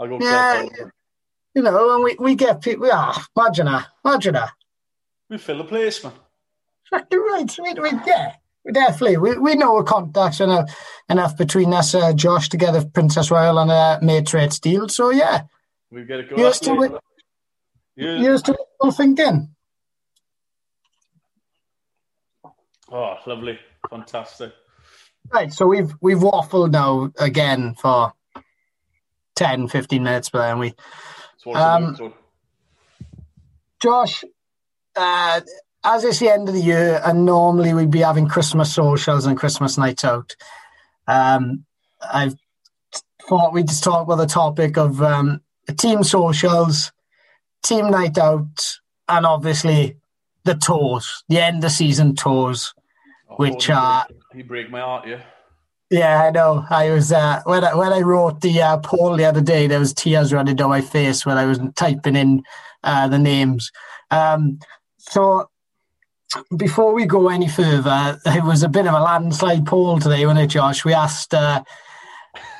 [0.00, 0.18] I'll go.
[0.20, 0.66] Yeah,
[1.54, 2.88] you know, and we, we get people.
[2.90, 4.50] Ah, imagine that, imagine that.
[5.28, 6.12] We fill the place, man.
[6.86, 7.58] Exactly right.
[7.62, 8.32] We, we yeah,
[8.64, 10.76] we definitely we, we know our contacts enough
[11.08, 14.88] enough between us, uh, Josh, together Princess Royal and a uh, Matrix deal.
[14.88, 15.42] So yeah,
[15.90, 16.42] we get it going.
[16.42, 16.92] Here's to, it.
[17.96, 18.56] here's to
[18.92, 19.54] thinking.
[22.90, 23.58] Oh, lovely.
[23.88, 24.52] Fantastic.
[25.32, 28.12] Right, so we've we've waffled now again for
[29.36, 30.74] 10, 15 minutes, but then we.
[31.54, 32.14] Um,
[33.80, 34.24] Josh,
[34.96, 35.40] uh,
[35.84, 39.38] as it's the end of the year, and normally we'd be having Christmas socials and
[39.38, 40.34] Christmas nights out.
[41.06, 41.64] Um,
[42.02, 42.32] I
[43.28, 45.40] thought we'd just talk about the topic of um,
[45.72, 46.92] team socials,
[47.62, 48.78] team night out,
[49.08, 49.96] and obviously
[50.44, 52.74] the tours, the end of season tours
[53.36, 54.04] which uh,
[54.34, 55.22] he break my heart, yeah.
[55.90, 56.64] Yeah, I know.
[56.70, 59.80] I was uh, when I when I wrote the uh, poll the other day, there
[59.80, 62.42] was tears running down my face when I was typing in
[62.84, 63.72] uh, the names.
[64.10, 64.60] Um,
[64.98, 65.50] so
[66.56, 70.44] before we go any further, it was a bit of a landslide poll today, wasn't
[70.44, 70.84] it, Josh?
[70.84, 71.64] We asked, uh,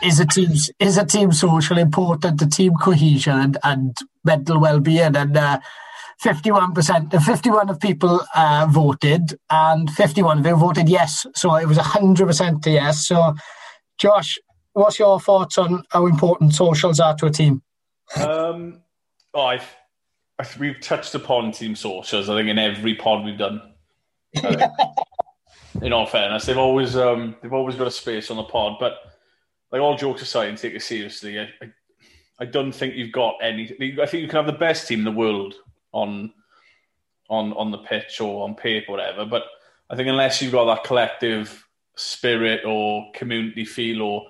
[0.02, 4.80] "Is a team is a team social important to team cohesion and, and mental well
[4.80, 5.60] being?" And uh,
[6.22, 11.26] 51%, 51 of people uh, voted and 51 of them voted yes.
[11.34, 13.06] So it was 100% to yes.
[13.06, 13.34] So,
[13.96, 14.38] Josh,
[14.74, 17.62] what's your thoughts on how important socials are to a team?
[18.16, 18.82] Um,
[19.32, 19.76] oh, I've,
[20.58, 23.62] we've touched upon team socials, I think, in every pod we've done.
[25.82, 28.76] in all fairness, they've always um, they've always got a space on the pod.
[28.78, 28.94] But
[29.72, 31.70] like all jokes aside, and take it seriously, I, I,
[32.40, 33.64] I don't think you've got any.
[33.64, 35.54] I think you can have the best team in the world
[35.92, 36.32] on
[37.28, 39.24] on on the pitch or on paper, whatever.
[39.24, 39.44] But
[39.88, 44.26] I think unless you've got that collective spirit or community feel, or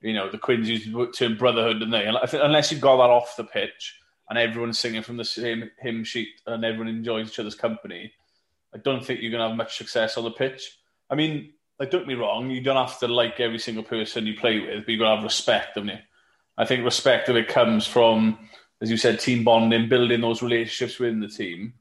[0.00, 3.36] you know, the Quins use the term brotherhood, and they unless you've got that off
[3.36, 7.54] the pitch and everyone's singing from the same hymn sheet and everyone enjoys each other's
[7.54, 8.12] company,
[8.74, 10.78] I don't think you're going to have much success on the pitch.
[11.10, 14.36] I mean, like, don't me wrong, you don't have to like every single person you
[14.36, 15.98] play with, but you've got to have respect, don't you?
[16.56, 18.38] I think respect of it comes from
[18.84, 21.72] as you said, team bonding, building those relationships within the team,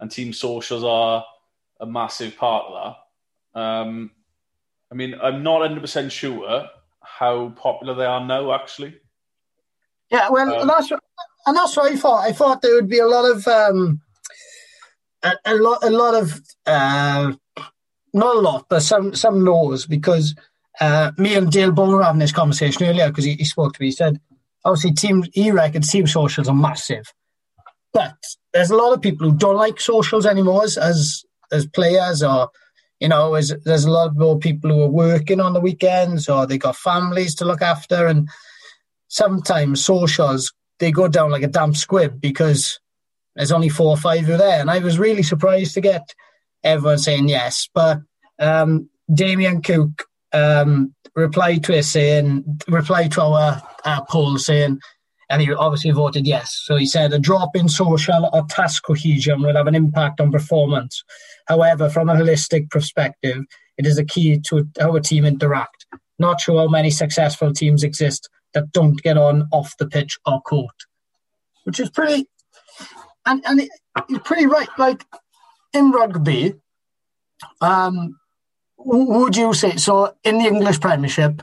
[0.00, 1.24] and team socials are
[1.80, 2.96] a massive part of
[3.54, 3.60] that.
[3.60, 4.10] Um,
[4.90, 6.68] I mean, I'm not 100 percent sure
[7.00, 8.52] how popular they are now.
[8.52, 8.96] Actually,
[10.10, 12.26] yeah, well, um, that's and that's what I thought.
[12.26, 14.02] I thought there would be a lot of um,
[15.22, 17.32] a, a lot, a lot of uh,
[18.12, 20.34] not a lot, but some some no's because
[20.80, 23.80] uh, me and Dale Bowen were having this conversation earlier because he, he spoke to
[23.80, 23.88] me.
[23.88, 24.20] He said
[24.64, 27.12] obviously team he reckons team socials are massive.
[27.92, 28.16] But
[28.52, 32.50] there's a lot of people who don't like socials anymore as as, as players or
[33.00, 36.46] you know, as, there's a lot more people who are working on the weekends or
[36.46, 38.28] they got families to look after and
[39.08, 42.78] sometimes socials they go down like a damp squib because
[43.34, 44.60] there's only four or five who are there.
[44.60, 46.14] And I was really surprised to get
[46.64, 47.68] everyone saying yes.
[47.72, 48.00] But
[48.38, 54.78] um, Damien Cook um, replied to it saying, replied to our, our poll saying,
[55.30, 56.60] and he obviously voted yes.
[56.64, 60.30] So he said a drop in social or task cohesion will have an impact on
[60.30, 61.02] performance.
[61.46, 63.42] However, from a holistic perspective,
[63.78, 65.86] it is a key to how a team interact.
[66.18, 70.42] Not sure how many successful teams exist that don't get on off the pitch or
[70.42, 70.74] court,
[71.64, 72.26] which is pretty,
[73.24, 73.70] and and it,
[74.10, 74.68] it's pretty right.
[74.76, 75.04] Like
[75.72, 76.54] in rugby,
[77.60, 78.18] um,
[78.76, 81.42] would you say so in the English Premiership?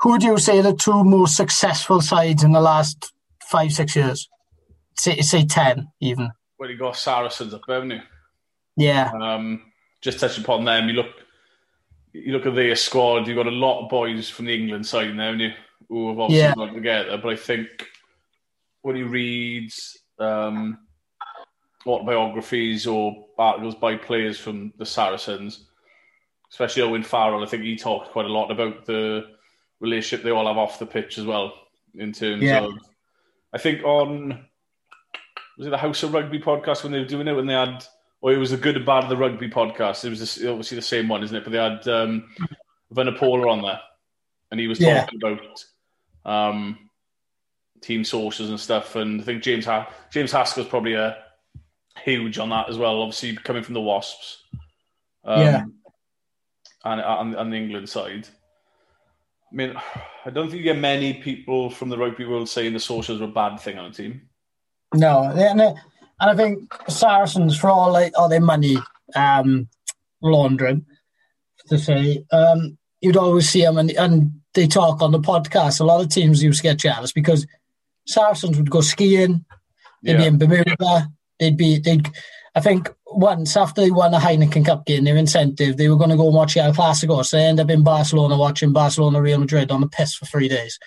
[0.00, 4.28] Who would you say the two most successful sides in the last five six years?
[4.96, 6.30] Say say ten even.
[6.58, 8.00] Well, you got Saracens up, haven't you?
[8.76, 9.10] Yeah.
[9.20, 10.88] Um, just touch upon them.
[10.88, 11.10] You look,
[12.12, 13.26] you look at their squad.
[13.26, 15.52] You've got a lot of boys from the England side now, haven't you?
[15.88, 16.54] Who have obviously yeah.
[16.54, 17.18] gone together.
[17.18, 17.68] But I think
[18.82, 19.72] when you read
[20.18, 20.78] um,
[21.86, 25.66] autobiographies or articles by players from the Saracens,
[26.50, 27.42] especially Owen Farrell.
[27.42, 29.26] I think he talked quite a lot about the
[29.80, 31.52] relationship they all have off the pitch as well.
[31.94, 32.64] In terms yeah.
[32.64, 32.72] of,
[33.52, 34.44] I think on
[35.56, 37.84] was it the House of Rugby podcast when they were doing it when they had,
[38.20, 40.04] or it was the good and bad of the rugby podcast.
[40.04, 41.44] It was obviously the same one, isn't it?
[41.44, 42.30] But they had um,
[42.92, 43.80] Vunipola on there,
[44.50, 45.28] and he was talking yeah.
[45.28, 45.64] about
[46.24, 46.90] um,
[47.80, 48.96] team sources and stuff.
[48.96, 51.16] And I think James ha- James Haskell's probably a
[52.02, 53.02] huge on that as well.
[53.02, 54.42] Obviously coming from the Wasps.
[55.24, 55.64] Um, yeah
[56.84, 58.28] and on, on the England side.
[59.52, 59.74] I mean,
[60.24, 63.24] I don't think you get many people from the rugby world saying the socials are
[63.24, 64.22] a bad thing on a team.
[64.92, 65.76] No, and, and
[66.20, 68.76] I think Saracens, for all, like, all their money
[69.14, 69.68] um,
[70.22, 70.84] laundering,
[71.68, 75.80] to say, um, you'd always see them and, and they talk on the podcast.
[75.80, 77.46] A lot of teams used to get jealous because
[78.06, 79.44] Saracens would go skiing.
[80.02, 80.18] They'd yeah.
[80.18, 81.10] be in Bermuda.
[81.38, 82.08] They'd be they'd.
[82.56, 86.10] I think once after they won the Heineken Cup game, their incentive they were going
[86.10, 87.24] to go and watch El Clasico.
[87.24, 90.48] So they end up in Barcelona watching Barcelona Real Madrid on the piss for three
[90.48, 90.78] days,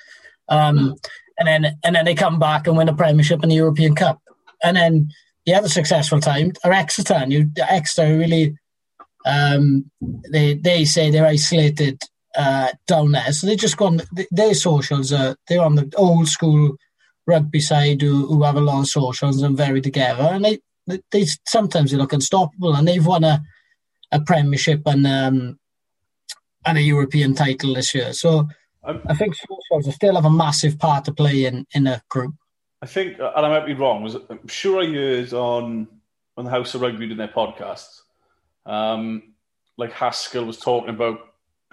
[0.50, 1.10] um, mm.
[1.40, 4.22] and then and then they come back and win a Premiership and the European Cup,
[4.64, 5.10] and then
[5.46, 7.16] the other successful time are Exeter.
[7.16, 8.58] And you Exeter really,
[9.26, 9.90] um,
[10.32, 12.02] they they say they're isolated
[12.38, 15.12] uh, down there, so they just go on their socials.
[15.12, 16.78] Are, they're on the old school
[17.28, 21.00] rugby side who, who have a lot of socials and very together, and they, they,
[21.12, 23.44] they sometimes they look unstoppable, and they've won a
[24.12, 25.60] a Premiership and um,
[26.66, 28.14] and a European title this year.
[28.14, 28.48] So.
[28.84, 32.34] I'm, I think socials still have a massive part to play in, in a group.
[32.82, 35.88] I think, and I might be wrong, was I'm sure I heard on
[36.38, 38.02] on the House of Rugby in their podcasts,
[38.66, 39.34] um,
[39.78, 41.20] like Haskell was talking about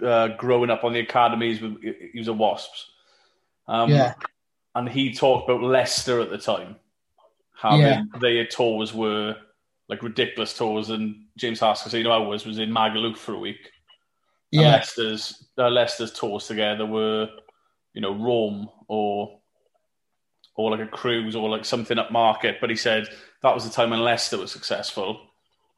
[0.03, 2.91] uh, growing up on the academies with he was a Wasps.
[3.69, 4.15] Um, yeah.
[4.75, 6.77] And he talked about Leicester at the time,
[7.57, 8.03] having yeah.
[8.21, 9.37] their tours were
[9.89, 13.39] like ridiculous tours, and James Haskell you know, I was was in Magaluf for a
[13.39, 13.71] week.
[14.51, 14.63] Yeah.
[14.63, 17.29] And Leicester's uh, Leicester's tours together were,
[17.93, 19.41] you know, Rome or
[20.57, 22.59] or like a cruise or like something up market.
[22.61, 23.09] But he said
[23.43, 25.21] that was the time when Leicester was successful.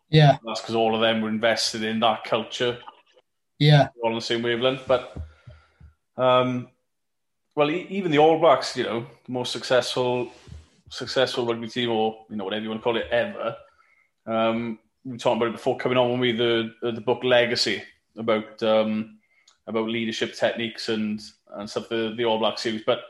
[0.09, 2.79] Yeah, that's because all of them were invested in that culture.
[3.59, 4.87] Yeah, all on the same wavelength.
[4.87, 5.17] But
[6.17, 6.69] um,
[7.57, 10.31] well, even the All Blacks, you know, the most successful
[10.88, 13.57] successful rugby team, or you know whatever you want to call it, ever.
[14.27, 17.83] Um, we were talking about it before coming on when we the the book Legacy
[18.16, 19.19] about um,
[19.66, 21.21] about leadership techniques and
[21.55, 23.01] and stuff the the All Black series, but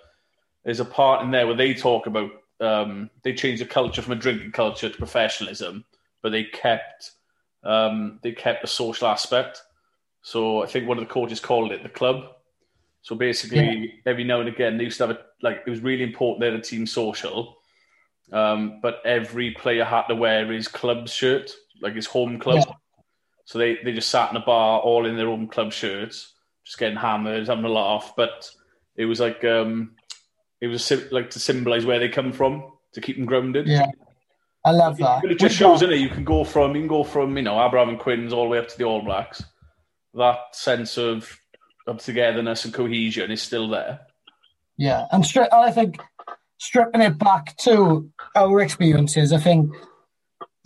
[0.64, 2.30] there's a part in there where they talk about
[2.60, 5.84] um, they changed the culture from a drinking culture to professionalism,
[6.22, 7.10] but they kept
[7.64, 9.62] um, they kept the social aspect.
[10.22, 12.35] So I think one of the coaches called it the club.
[13.06, 14.10] So basically, yeah.
[14.10, 16.50] every now and again, they used to have a like it was really important they
[16.50, 17.56] had a team social,
[18.32, 22.64] um, but every player had to wear his club shirt, like his home club.
[22.66, 22.74] Yeah.
[23.44, 26.78] So they, they just sat in a bar all in their own club shirts, just
[26.78, 28.14] getting hammered, having a laugh.
[28.16, 28.50] But
[28.96, 29.94] it was like um,
[30.60, 33.68] it was like to symbolise where they come from to keep them grounded.
[33.68, 33.86] Yeah,
[34.64, 35.22] I love that.
[35.22, 37.44] But it just shows, in it, you can go from you can go from you
[37.44, 39.44] know Aberavon and Quins all the way up to the All Blacks.
[40.12, 41.38] That sense of
[41.86, 44.00] of togetherness and cohesion is still there.
[44.76, 45.98] Yeah, and stri- I think
[46.58, 49.72] stripping it back to our experiences, I think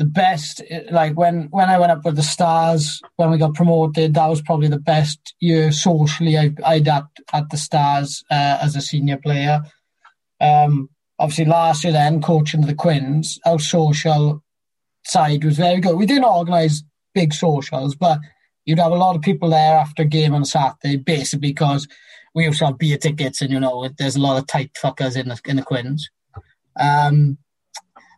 [0.00, 4.14] the best like when when I went up with the Stars when we got promoted
[4.14, 7.04] that was probably the best year socially I, I'd at,
[7.34, 9.60] at the Stars uh, as a senior player
[10.40, 14.42] um, obviously last year then coaching the Quins our social
[15.04, 18.20] side was very good we didn't organise big socials but
[18.64, 21.88] you'd have a lot of people there after game on Saturday basically because
[22.34, 25.28] we also have beer tickets and you know there's a lot of tight fuckers in
[25.28, 26.10] the, in the Quins
[26.80, 27.38] um,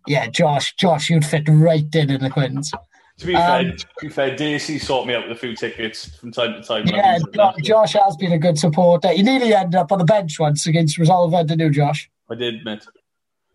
[0.07, 2.73] yeah, Josh, Josh, you'd fit right in in the Quins.
[3.19, 6.17] To be um, fair, to be fair, DC sought me out with a few tickets
[6.17, 6.87] from time to time.
[6.87, 9.09] Yeah, Josh, Josh has been a good supporter.
[9.09, 12.11] He nearly ended up on the bench once against Resolven, didn't you, Josh?
[12.31, 12.85] I did, mate.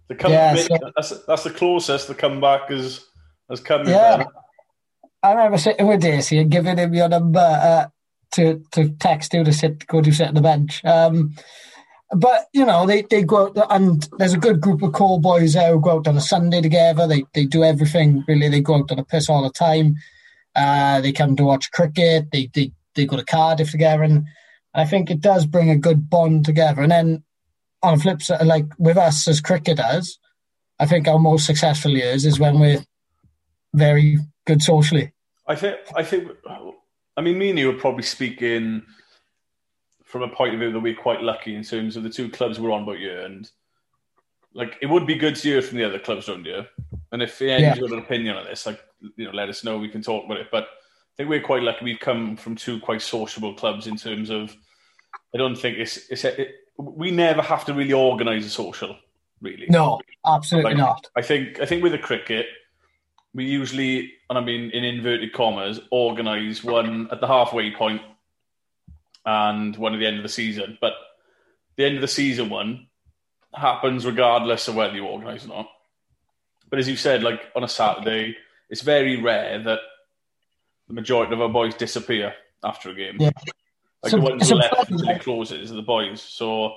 [0.08, 3.06] The yeah, so, that's, that's the closest the comeback has
[3.50, 3.86] has come.
[3.86, 4.24] Yeah,
[5.24, 7.88] I remember sitting with Daisy and giving him your number uh,
[8.32, 10.84] to to text you to sit go to sit on the bench.
[10.86, 11.36] Um,
[12.16, 15.54] but you know they, they go out and there's a good group of call boys
[15.54, 17.08] there who go out on a Sunday together.
[17.08, 18.50] They they do everything really.
[18.50, 19.96] They go out on a piss all the time.
[20.56, 22.32] Uh, they come to watch cricket.
[22.32, 24.26] They they they go to Cardiff together, and
[24.74, 26.82] I think it does bring a good bond together.
[26.82, 27.24] And then
[27.84, 30.20] on flip side, like with us as cricketers,
[30.80, 32.86] I think our most successful years is when we're
[33.74, 35.12] very good socially.
[35.48, 36.30] I think I think
[37.16, 38.84] I mean me and you would probably speak in
[40.04, 42.60] from a point of view that we're quite lucky in terms of the two clubs
[42.60, 43.52] we're on about you and
[44.58, 46.68] like it would be good to hear from the other clubs around here.
[47.12, 47.82] And if anyone's yeah.
[47.82, 48.82] got an opinion on this, like
[49.16, 49.78] you know, let us know.
[49.78, 50.48] We can talk about it.
[50.52, 51.86] But I think we're quite lucky.
[51.86, 54.56] We've come from two quite sociable clubs in terms of.
[55.34, 58.96] I don't think it's it's it, we never have to really organise a social.
[59.42, 61.08] Really, no, absolutely like, not.
[61.16, 62.48] I think I think with the cricket,
[63.34, 68.02] we usually, and I mean in inverted commas, organise one at the halfway point
[69.26, 70.78] and one at the end of the season.
[70.80, 70.94] But
[71.76, 72.88] the end of the season one
[73.54, 75.70] happens regardless of whether you organise or not.
[76.70, 78.36] But as you said, like on a Saturday,
[78.70, 79.80] it's very rare that
[80.88, 83.18] the majority of our boys disappear after a game.
[83.20, 83.32] Yeah.
[84.04, 86.22] Like so, the ones left until it closes are the boys.
[86.22, 86.74] So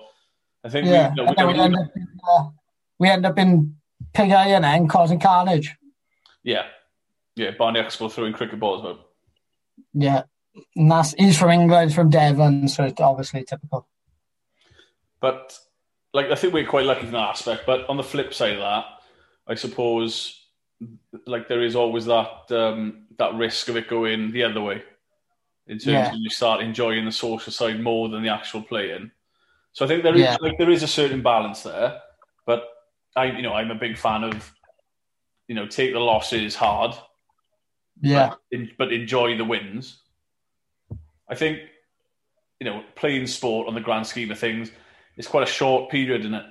[0.64, 1.12] I think yeah.
[1.14, 2.48] we, you know, we, we, end up in, uh,
[2.98, 3.76] we end up in
[4.12, 5.74] Pig Iron and causing carnage.
[6.42, 6.66] Yeah.
[7.36, 9.00] Yeah, Barney Expo throwing cricket balls out.
[9.94, 10.22] Yeah.
[10.76, 13.86] And he's from England, from Devon, so it's obviously typical.
[15.20, 15.58] But
[16.12, 17.64] like I think we're quite lucky in that aspect.
[17.66, 18.84] But on the flip side of that,
[19.46, 20.40] I suppose
[21.26, 24.82] like there is always that um, that risk of it going the other way
[25.66, 26.08] in terms yeah.
[26.08, 29.10] of you start enjoying the social side more than the actual playing.
[29.72, 30.36] So I think there is yeah.
[30.40, 32.00] like there is a certain balance there,
[32.44, 32.64] but
[33.14, 34.52] I you know I'm a big fan of
[35.50, 36.94] you know take the losses hard,
[38.00, 40.00] yeah, but, but enjoy the wins.
[41.28, 41.58] I think
[42.60, 44.70] you know playing sport on the grand scheme of things
[45.16, 46.46] is quite a short period, isn't it?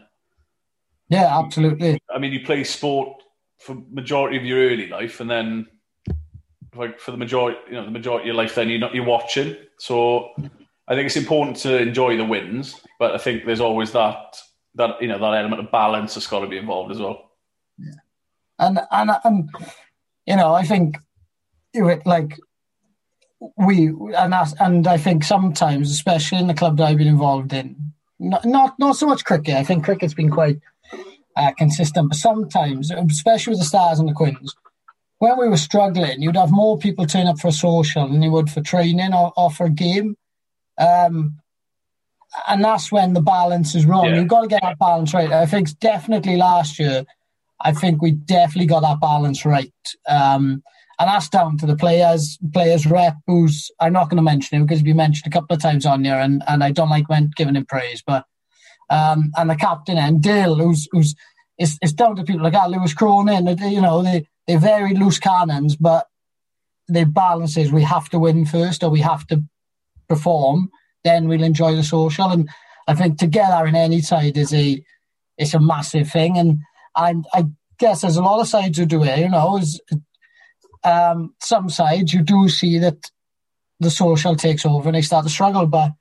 [1.07, 1.97] Yeah, absolutely.
[2.13, 3.23] I mean, you play sport
[3.59, 5.67] for majority of your early life, and then
[6.75, 9.05] like for the majority, you know, the majority of your life, then you're not you're
[9.05, 9.55] watching.
[9.77, 10.33] So
[10.89, 14.35] I think it's important to enjoy the wins, but I think there's always that
[14.75, 17.28] that you know that element of balance that's got to be involved as well.
[18.59, 19.49] And and and
[20.25, 20.97] you know, I think
[21.73, 22.37] it like
[23.57, 27.53] we and that's, and I think sometimes, especially in the club that I've been involved
[27.53, 29.55] in, not not, not so much cricket.
[29.55, 30.59] I think cricket's been quite
[31.37, 32.09] uh, consistent.
[32.09, 34.55] But sometimes, especially with the Stars and the Quins,
[35.19, 38.31] when we were struggling, you'd have more people turn up for a social than you
[38.31, 40.15] would for training or, or for a game.
[40.77, 41.39] Um,
[42.47, 44.05] and that's when the balance is wrong.
[44.05, 44.15] Yeah.
[44.15, 45.31] You've got to get that balance right.
[45.31, 47.05] I think definitely last year,
[47.61, 49.73] I think we definitely got that balance right.
[50.07, 50.63] Um,
[50.99, 54.65] and that's down to the players, players rep, who's I'm not going to mention him
[54.65, 57.31] because been mentioned a couple of times on here, and, and I don't like when
[57.35, 58.25] giving him praise, but
[58.89, 61.15] um, and the captain and Dale, who's who's
[61.57, 62.69] it's, it's down to people like that.
[62.69, 66.07] Lewis Cronin, you know, they they're very loose cannons, but
[66.87, 69.43] the balance is we have to win first or we have to
[70.07, 70.69] perform,
[71.03, 72.29] then we'll enjoy the social.
[72.29, 72.49] And
[72.87, 74.83] I think together in any side is a
[75.37, 76.37] it's a massive thing.
[76.37, 76.59] And
[76.99, 77.45] I I
[77.79, 79.19] guess there's a lot of sides who do it.
[79.19, 79.79] You know, is
[80.83, 83.09] um, some sides you do see that
[83.79, 85.91] the social takes over and they start to struggle, but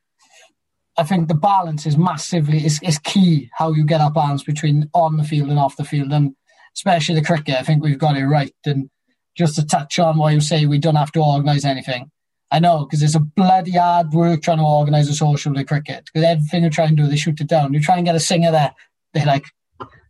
[0.96, 4.90] I think the balance is massively is, is key how you get that balance between
[4.94, 6.12] on the field and off the field.
[6.12, 6.34] And
[6.76, 8.54] especially the cricket I think we've got it right.
[8.66, 8.90] And
[9.36, 12.10] just to touch on why you say we don't have to organise anything.
[12.50, 16.06] I know because it's a bloody hard work trying to organise a social with cricket.
[16.06, 17.72] Because everything you try and do they shoot it down.
[17.72, 18.74] You try and get a singer there
[19.14, 19.44] they're like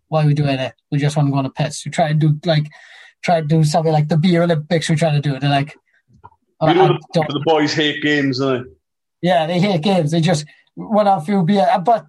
[0.08, 2.08] why are we doing it we just want to go on a piss We try
[2.08, 2.66] to do like
[3.22, 5.40] try to do something like the beer Olympics we're trying to do it.
[5.40, 5.76] they're like
[6.60, 8.62] oh, you know the, the boys hate games they
[9.22, 10.44] yeah they hate games they just
[10.78, 11.66] when I feel beer.
[11.70, 12.06] Uh, but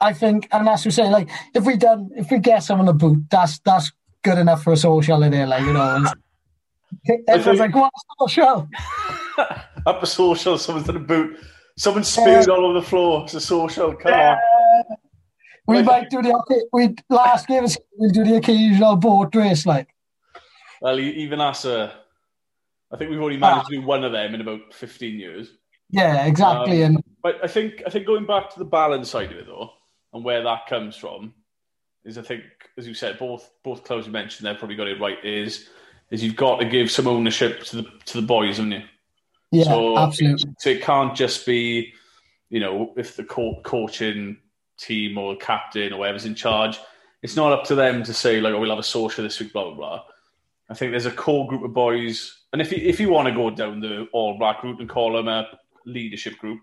[0.00, 2.92] I think, and that's to say, like if we done, if we get someone a
[2.92, 3.90] boot, that's that's
[4.22, 5.96] good enough for a social in there, like you know.
[5.96, 6.08] And
[7.28, 8.68] everyone's like, "What social?"
[9.86, 11.38] Up a social, someone's done a boot.
[11.78, 13.24] Someone spewed all over the floor.
[13.24, 13.94] It's a social.
[13.94, 14.36] Come on.
[15.66, 17.66] We might do the we last game.
[17.96, 19.94] We'll do the occasional boat race, like.
[20.80, 21.92] Well, even us, uh,
[22.90, 23.68] I think we've already managed ah.
[23.68, 25.52] to do one of them in about fifteen years.
[25.90, 26.82] Yeah, exactly.
[26.84, 29.46] Um, and but I think I think going back to the balance side of it
[29.46, 29.70] though,
[30.12, 31.34] and where that comes from,
[32.04, 32.42] is I think
[32.78, 35.22] as you said, both both clubs you mentioned they've probably got it right.
[35.24, 35.68] Is
[36.10, 38.82] is you've got to give some ownership to the to the boys, haven't you?
[39.52, 40.54] Yeah, so, absolutely.
[40.58, 41.92] So it can't just be,
[42.50, 44.38] you know, if the co- coaching
[44.80, 46.78] team or captain or whoever's in charge,
[47.22, 49.52] it's not up to them to say like, oh, we'll have a social this week,
[49.52, 50.02] blah blah blah.
[50.68, 53.34] I think there's a core group of boys, and if you, if you want to
[53.34, 55.46] go down the all black route and call them a
[55.84, 56.60] leadership group,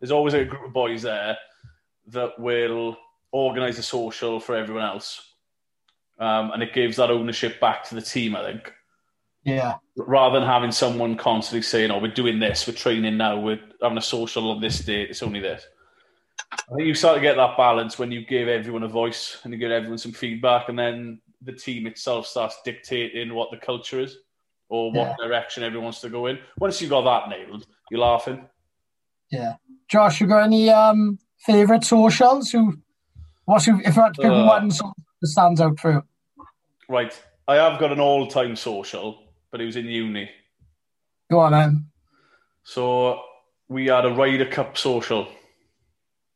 [0.00, 1.36] there's always a group of boys there
[2.08, 2.96] that will
[3.32, 5.34] organise a social for everyone else.
[6.18, 8.72] Um, and it gives that ownership back to the team, I think.
[9.42, 9.74] Yeah.
[9.96, 13.98] Rather than having someone constantly saying, oh, we're doing this, we're training now, we're having
[13.98, 15.66] a social on this date, it's only this.
[16.52, 19.52] I think you start to get that balance when you give everyone a voice and
[19.52, 24.00] you give everyone some feedback, and then the team itself starts dictating what the culture
[24.00, 24.16] is
[24.68, 25.26] or what yeah.
[25.26, 26.38] direction everyone wants to go in.
[26.58, 28.46] Once you've got that nailed, you're laughing.
[29.30, 29.54] Yeah.
[29.88, 32.50] Josh, you got any um, favourite socials?
[32.50, 32.78] Who,
[33.44, 36.02] what's your, if you had to pick uh, one that stands out for you?
[36.88, 37.18] Right.
[37.46, 40.30] I have got an all time social, but it was in uni.
[41.30, 41.86] Go on then.
[42.64, 43.20] So
[43.68, 45.28] we had a Ryder Cup social.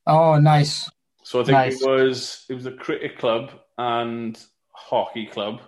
[0.09, 0.90] Oh, nice.
[1.23, 1.83] So I think nice.
[1.83, 4.38] it was it was a cricket club and
[4.73, 5.61] hockey club.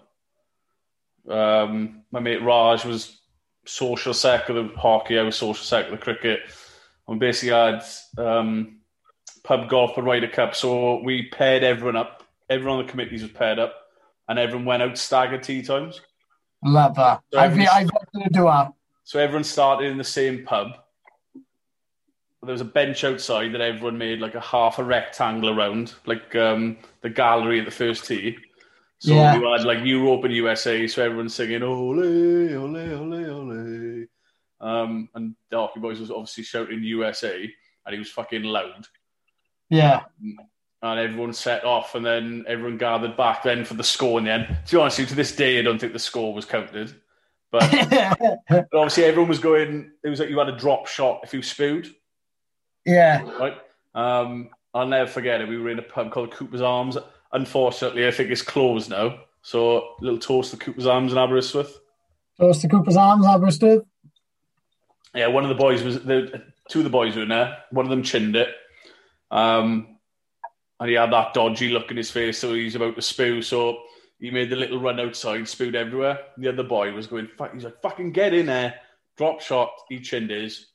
[1.29, 3.21] Um, my mate Raj was
[3.67, 5.19] social sec of the hockey.
[5.19, 6.41] I was social sec of the cricket
[7.11, 7.83] we basically had
[8.19, 8.79] um,
[9.43, 10.55] pub golf and Ryder Cup.
[10.55, 12.23] So we paired everyone up.
[12.49, 13.75] Everyone on the committees was paired up,
[14.29, 16.01] and everyone went out staggered tea times.
[16.65, 17.21] Love that.
[17.33, 18.73] So I've, I've to do that.
[19.05, 20.77] So everyone started in the same pub.
[22.43, 26.35] There was a bench outside that everyone made like a half a rectangle around, like
[26.35, 28.39] um, the gallery at the first tee.
[28.99, 29.39] So yeah.
[29.39, 34.07] we had like Europe and USA, so everyone's singing ole, ole, ole, ole.
[34.61, 37.51] Um, and Darky Boys was obviously shouting USA,
[37.87, 38.87] and he was fucking loud.
[39.71, 40.03] Yeah.
[40.83, 44.59] and everyone set off, and then everyone gathered back then for the score And then.
[44.67, 46.95] To be honest, to this day, I don't think the score was counted.
[47.51, 47.71] But,
[48.49, 49.93] but obviously, everyone was going.
[50.05, 51.89] It was like you had a drop shot if you spewed.
[52.85, 53.23] Yeah.
[53.39, 53.57] Right.
[53.95, 55.49] Um, I'll never forget it.
[55.49, 56.97] We were in a pub called Cooper's Arms.
[57.33, 59.21] Unfortunately, I think it's closed now.
[59.43, 61.79] So, little toast to Cooper's Arms in Aberystwyth.
[62.39, 63.83] Toast to Cooper's Arms, Aberystwyth.
[65.15, 67.59] Yeah, one of the boys was the two of the boys were in there.
[67.71, 68.49] One of them chinned it.
[69.31, 69.99] Um,
[70.79, 73.43] and he had that dodgy look in his face, so he's about to spew.
[73.43, 73.83] So
[74.19, 76.19] he made the little run outside, spewed everywhere.
[76.39, 78.75] The other boy was going, he's like, fucking get in there.
[79.17, 80.67] Drop shot, he chinned his.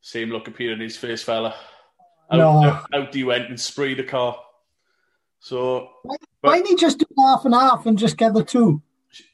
[0.00, 1.54] Same look appeared in his face, fella.
[2.30, 2.64] Out, no.
[2.64, 4.36] out, out he went and sprayed the car.
[5.40, 5.90] So.
[6.02, 8.82] Why, but, why didn't he just do half and half and just get the two?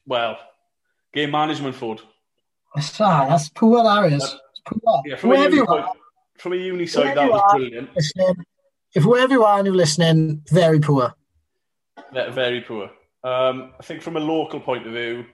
[0.06, 0.38] Well,
[1.12, 2.00] game management, Foard.
[2.74, 4.36] That's, that's poor, that is.
[4.66, 5.02] Poor.
[5.06, 5.66] Yeah, from, a uni,
[6.36, 7.90] from a uni side, that was brilliant.
[8.94, 11.14] If wherever you are and you're listening, very poor.
[12.12, 12.90] Very poor.
[13.22, 15.26] Um, I think from a local point of view,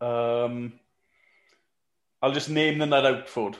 [0.00, 0.72] um,
[2.20, 3.56] I'll just name them night out Foard,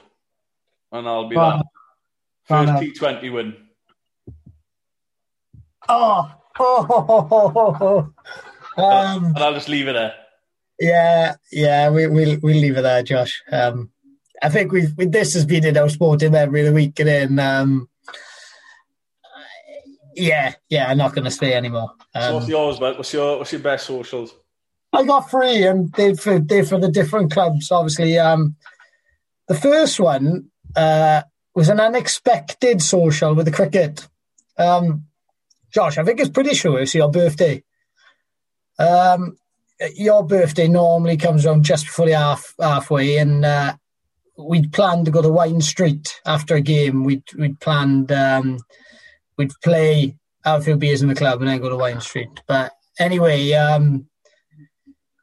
[0.93, 1.65] and I'll be that.
[2.45, 3.57] First T20 win.
[5.89, 8.13] Oh, oh, oh, oh,
[8.77, 8.83] oh.
[8.83, 10.15] Um, and I'll just leave it there.
[10.81, 13.43] Yeah, yeah, we, we'll we'll leave it there, Josh.
[13.51, 13.91] Um,
[14.43, 17.09] I think we've we, this has been in our sporting memory of the week, and
[17.09, 17.89] then um,
[20.15, 21.91] yeah, yeah, I'm not going to stay anymore.
[22.15, 22.97] Um, so what's um, yours, mate?
[22.97, 24.35] What's your what's your best socials?
[24.93, 27.71] I got three, and they for they for the different clubs.
[27.71, 28.57] Obviously, um,
[29.47, 31.23] the first one uh,
[31.55, 34.09] was an unexpected social with the cricket.
[34.57, 35.05] Um,
[35.73, 37.63] Josh, I think it's pretty sure it's your birthday.
[38.79, 39.37] Um,
[39.95, 43.77] your birthday normally comes around just before the half halfway, and uh,
[44.39, 47.05] we'd planned to go to Wind Street after a game.
[47.05, 48.59] We'd we'd planned um,
[49.37, 52.43] we'd play outfield beers in the club and then go to Wind Street.
[52.47, 54.07] But anyway, um,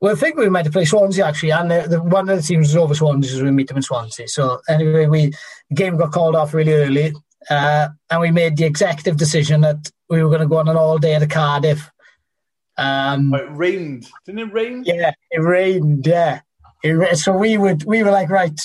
[0.02, 2.44] well, I think we might have played Swansea actually, and the, the, one of the
[2.44, 4.28] teams was over Swansea, so we meet them in Swansea.
[4.28, 5.34] So anyway, we
[5.70, 7.14] the game got called off really early,
[7.50, 10.78] uh, and we made the executive decision that we were going to go on an
[10.78, 11.90] all day to Cardiff.
[12.78, 14.84] Um, it rained, didn't it rain?
[14.86, 16.06] Yeah, it rained.
[16.06, 16.42] Yeah,
[16.84, 18.60] it, so we would we were like, right,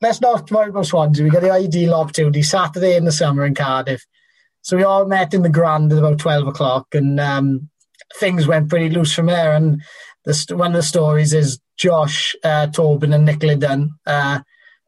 [0.00, 1.24] let's not worry about Swansea.
[1.24, 4.04] We got the ideal opportunity Saturday in the summer in Cardiff.
[4.62, 7.68] So we all met in the Grand at about 12 o'clock and um,
[8.16, 9.52] things went pretty loose from there.
[9.52, 9.82] And
[10.24, 14.40] the, one of the stories is Josh, uh, Tobin and Nick Liddon uh,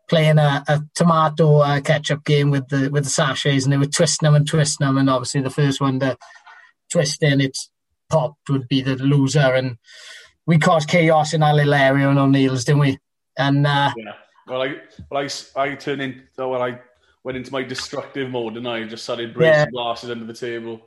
[0.09, 3.87] playing a, a tomato uh, ketchup game with the with the sachets and they were
[3.87, 4.99] twisting them and twisting them.
[4.99, 6.17] And obviously the first one to
[6.93, 7.71] twist in its
[8.11, 9.55] popped would be the loser.
[9.55, 9.77] And
[10.47, 12.99] we caused chaos in our little area on O'Neill's, didn't we?
[13.37, 14.13] And uh, yeah
[14.47, 14.77] well, I
[15.11, 15.27] well
[15.57, 16.81] I, I turned in well I
[17.23, 19.67] went into my destructive mode and I just started breaking yeah.
[19.71, 20.81] glasses under the table.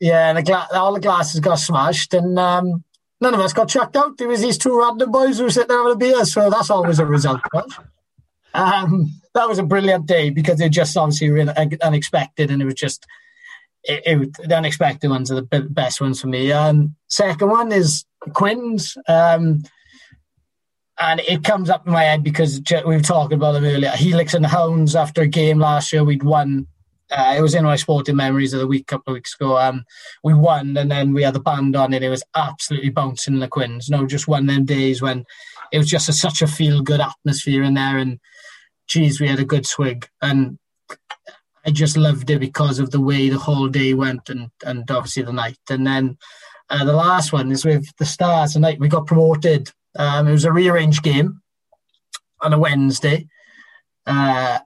[0.00, 2.84] Yeah, and the gla- all the glasses got smashed, and um,
[3.20, 4.16] none of us got chucked out.
[4.18, 6.70] There was these two random boys who were sitting there having a beer, so that's
[6.70, 7.40] always a result.
[8.54, 11.52] um, that was a brilliant day because it just obviously really
[11.82, 13.06] unexpected, and it was just
[13.84, 16.52] it, it, the unexpected ones are the best ones for me.
[16.52, 18.04] Um, second one is
[18.34, 19.62] Quins, Um,
[21.00, 23.90] and it comes up in my head because we were talking about them earlier.
[23.90, 26.66] Helix and the Hounds after a game last year, we'd won.
[27.10, 29.56] Uh, it was in my sporting memories of the week a couple of weeks ago.
[29.56, 29.84] Um,
[30.22, 33.48] we won, and then we had the band on, and it was absolutely bouncing the
[33.48, 33.88] Quins.
[33.88, 35.24] No, just one of them days when
[35.72, 38.18] it was just a, such a feel good atmosphere in there, and
[38.86, 40.58] geez, we had a good swig, and
[41.66, 45.22] I just loved it because of the way the whole day went, and and obviously
[45.22, 46.18] the night, and then.
[46.70, 48.78] Uh, the last one is with the Stars tonight.
[48.78, 51.42] We got promoted um, it was a rearranged game
[52.40, 53.28] on a Wednesday.
[54.06, 54.60] Uh,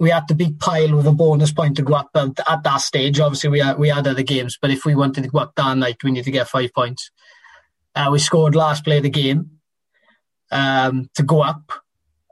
[0.00, 2.08] we had to beat Pyle with a bonus point to go up.
[2.14, 4.58] But at that stage, obviously, we had, we had other games.
[4.60, 7.10] But if we wanted to go up that night, we need to get five points.
[7.94, 9.50] Uh, we scored last play of the game
[10.50, 11.70] um, to go up.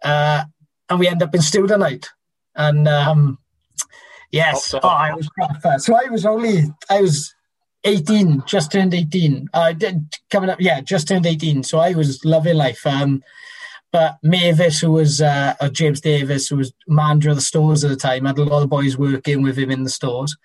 [0.02, 0.44] Uh,
[0.88, 2.08] and we end up in Student night.
[2.56, 3.38] And um,
[4.32, 5.28] yes, oh, I was
[5.84, 7.34] So I was only, I was
[7.84, 9.50] 18, just turned 18.
[9.52, 11.64] Uh, did, coming up, yeah, just turned 18.
[11.64, 12.86] So I was loving life.
[12.86, 13.22] Um,
[13.92, 17.96] but Mavis, who was uh, James Davis, who was manager of the stores at the
[17.96, 20.36] time, had a lot of boys working with him in the stores.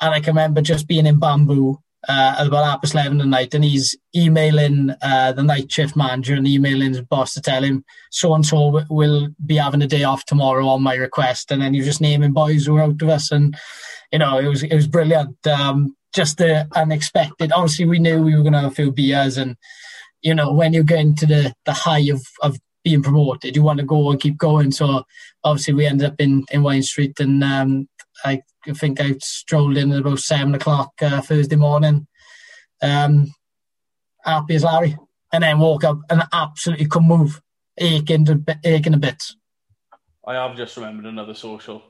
[0.00, 3.26] And I can remember just being in Bamboo uh, at about half past 11 at
[3.26, 7.62] night, and he's emailing uh, the night shift manager and emailing his boss to tell
[7.62, 11.50] him so and so will be having a day off tomorrow on my request.
[11.50, 13.30] And then you're just naming boys who were out of us.
[13.30, 13.56] And,
[14.12, 15.44] you know, it was it was brilliant.
[15.46, 17.52] Um, just the unexpected.
[17.52, 19.56] Obviously, we knew we were going to have a few beers, and
[20.26, 23.56] you know, when you're going to the the high of of being promoted.
[23.56, 24.70] You want to go and keep going.
[24.70, 25.02] So
[25.42, 27.88] obviously we ended up in, in Wind Street and um,
[28.24, 28.42] I
[28.74, 32.06] think I strolled in at about seven o'clock uh, Thursday morning.
[32.80, 33.34] Um,
[34.24, 34.96] happy as Larry.
[35.32, 37.40] And then woke up and absolutely couldn't move,
[37.76, 39.20] aching to, aching a bit.
[40.24, 41.82] I have just remembered another social.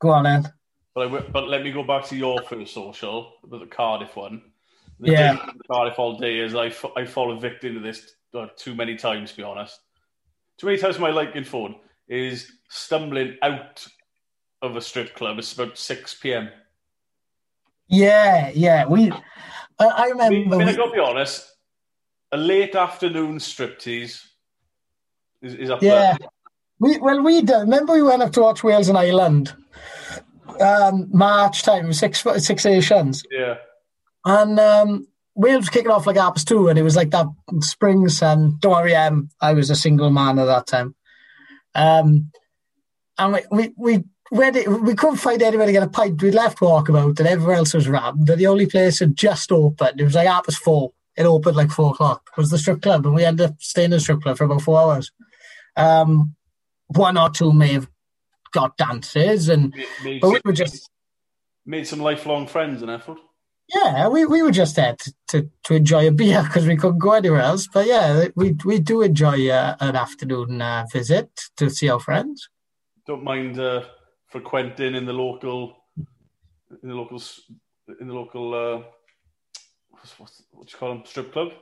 [0.00, 0.52] Go on then.
[0.94, 4.42] But, I, but let me go back to your first social, the Cardiff one.
[5.00, 5.46] The yeah.
[5.70, 9.36] Cardiff all day is I, I fall victim to this uh, too many times, to
[9.36, 9.80] be honest.
[10.58, 11.76] Too many times my liking phone
[12.08, 13.86] is stumbling out
[14.62, 15.38] of a strip club.
[15.38, 16.48] It's about 6 p.m.
[17.88, 18.86] Yeah, yeah.
[18.86, 19.10] We,
[19.78, 20.24] I, I remember.
[20.24, 21.50] I mean, we, I got to be honest,
[22.32, 24.24] a late afternoon striptease
[25.42, 26.16] is, is up yeah.
[26.18, 26.28] there.
[26.78, 27.52] We, well, we did.
[27.60, 29.54] Remember we went up to watch Wales and Ireland?
[30.60, 33.24] Um, March time, six six Nations.
[33.30, 33.56] Yeah.
[34.24, 37.26] And um, Wales was kicking off like Apps too, and it was like that
[37.60, 38.56] spring sun.
[38.60, 40.94] Don't worry, um, I was a single man at that time.
[41.74, 42.30] Um,
[43.18, 46.22] and we we we went, we couldn't find anywhere to get a pint.
[46.22, 48.28] We left Walkabout, and everywhere else was rammed.
[48.30, 50.00] And the only place had just opened.
[50.00, 50.92] It was like Apps four.
[51.16, 52.30] It opened like four o'clock.
[52.36, 54.44] It was the strip club, and we ended up staying in the strip club for
[54.44, 55.12] about four hours.
[55.76, 56.34] Um,
[56.88, 57.88] one or two may have
[58.52, 60.90] got dances, and made, but we were just
[61.66, 63.18] made some lifelong friends in effort.
[63.68, 66.98] Yeah, we, we were just there to, to, to enjoy a beer because we couldn't
[66.98, 67.66] go anywhere else.
[67.72, 72.50] But yeah, we we do enjoy uh, an afternoon uh, visit to see our friends.
[73.06, 73.84] Don't mind uh,
[74.28, 77.22] frequenting in the local, in the local,
[78.00, 78.54] in the local.
[78.54, 78.82] Uh,
[80.18, 81.02] what's, what do you call them?
[81.06, 81.52] Strip club.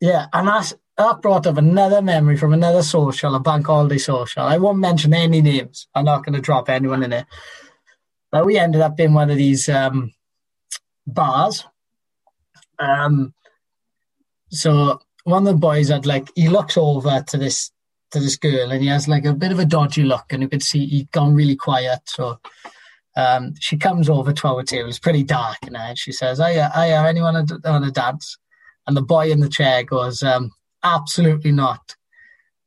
[0.00, 4.42] Yeah, and that's that brought up another memory from another social, a bank holiday social.
[4.42, 5.88] I won't mention any names.
[5.94, 7.26] I'm not going to drop anyone in it.
[8.32, 10.12] But we ended up in one of these um,
[11.06, 11.66] bars.
[12.78, 13.34] Um,
[14.50, 17.70] so one of the boys had like he looks over to this
[18.12, 20.48] to this girl and he has like a bit of a dodgy look and you
[20.48, 22.00] could see he'd gone really quiet.
[22.06, 22.38] So
[23.16, 24.88] um, she comes over to our table.
[24.88, 25.96] It's pretty dark in there.
[25.96, 27.34] She says, "Hiya, hiya, anyone
[27.64, 28.38] want to dance?"
[28.86, 30.52] And the boy in the chair goes, um,
[30.82, 31.96] absolutely not.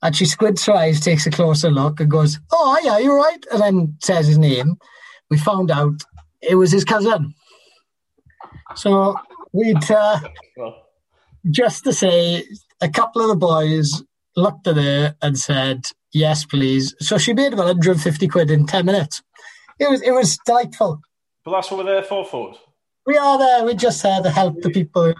[0.01, 3.45] And she squints her eyes, takes a closer look, and goes, Oh, yeah, you're right.
[3.51, 4.77] And then says his name.
[5.29, 6.03] We found out
[6.41, 7.33] it was his cousin.
[8.75, 9.15] So
[9.51, 10.19] we'd, uh,
[11.49, 12.43] just to say,
[12.81, 14.03] a couple of the boys
[14.35, 16.95] looked at her and said, Yes, please.
[16.99, 19.21] So she made about 150 quid in 10 minutes.
[19.79, 21.01] It was, it was delightful.
[21.45, 22.55] But that's what we're there for, Foard.
[23.05, 23.63] We are there.
[23.63, 25.13] We just there to help the people.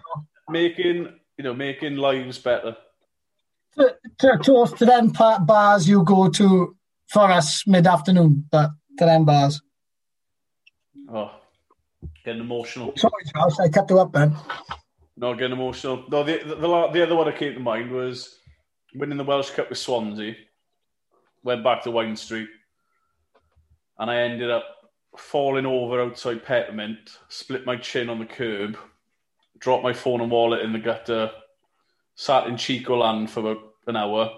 [0.49, 2.75] Making, you know, making lives better
[3.79, 5.11] to, to toast to them
[5.45, 6.75] bars you go to
[7.07, 9.61] for us mid afternoon, but to them bars.
[11.11, 11.31] Oh,
[12.23, 12.93] getting emotional.
[12.95, 14.35] Sorry, Charles, I kept you up, man.
[15.17, 16.05] No, getting emotional.
[16.09, 18.39] No, the, the, the other one I came in mind was
[18.95, 20.35] winning the Welsh Cup with Swansea.
[21.43, 22.49] Went back to Wind Street,
[23.97, 24.65] and I ended up
[25.17, 28.77] falling over outside Peppermint, split my chin on the curb,
[29.57, 31.31] dropped my phone and wallet in the gutter,
[32.15, 34.31] sat in Chico land for about an hour,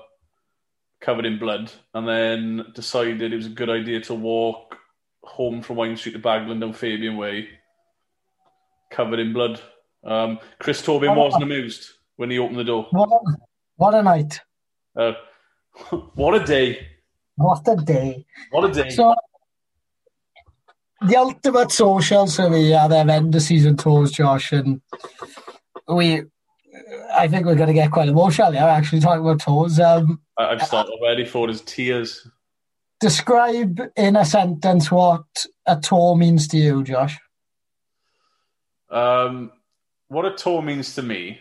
[1.00, 4.78] covered in blood, and then decided it was a good idea to walk
[5.24, 7.50] home from Wind Street to Baglan down Fabian Way,
[8.92, 9.60] covered in blood.
[10.04, 12.88] Um, Chris Tobin wasn't amused when he opened the door.
[12.92, 13.20] What a,
[13.76, 14.42] what a night.
[14.96, 15.14] Uh,
[16.16, 16.88] what a day.
[17.36, 18.26] What a day.
[18.52, 18.90] What a day.
[18.90, 19.16] So,
[21.02, 24.82] the ultimate social, so we had them end of season tours, Josh, and
[25.88, 26.24] we
[27.14, 29.80] I think we're going to get quite emotional here, actually, talking about tours.
[29.80, 32.28] Um, I've started already for his tears.
[33.00, 35.26] Describe in a sentence what
[35.66, 37.18] a tour means to you, Josh.
[38.92, 39.52] Um,
[40.10, 41.40] what a tour means to me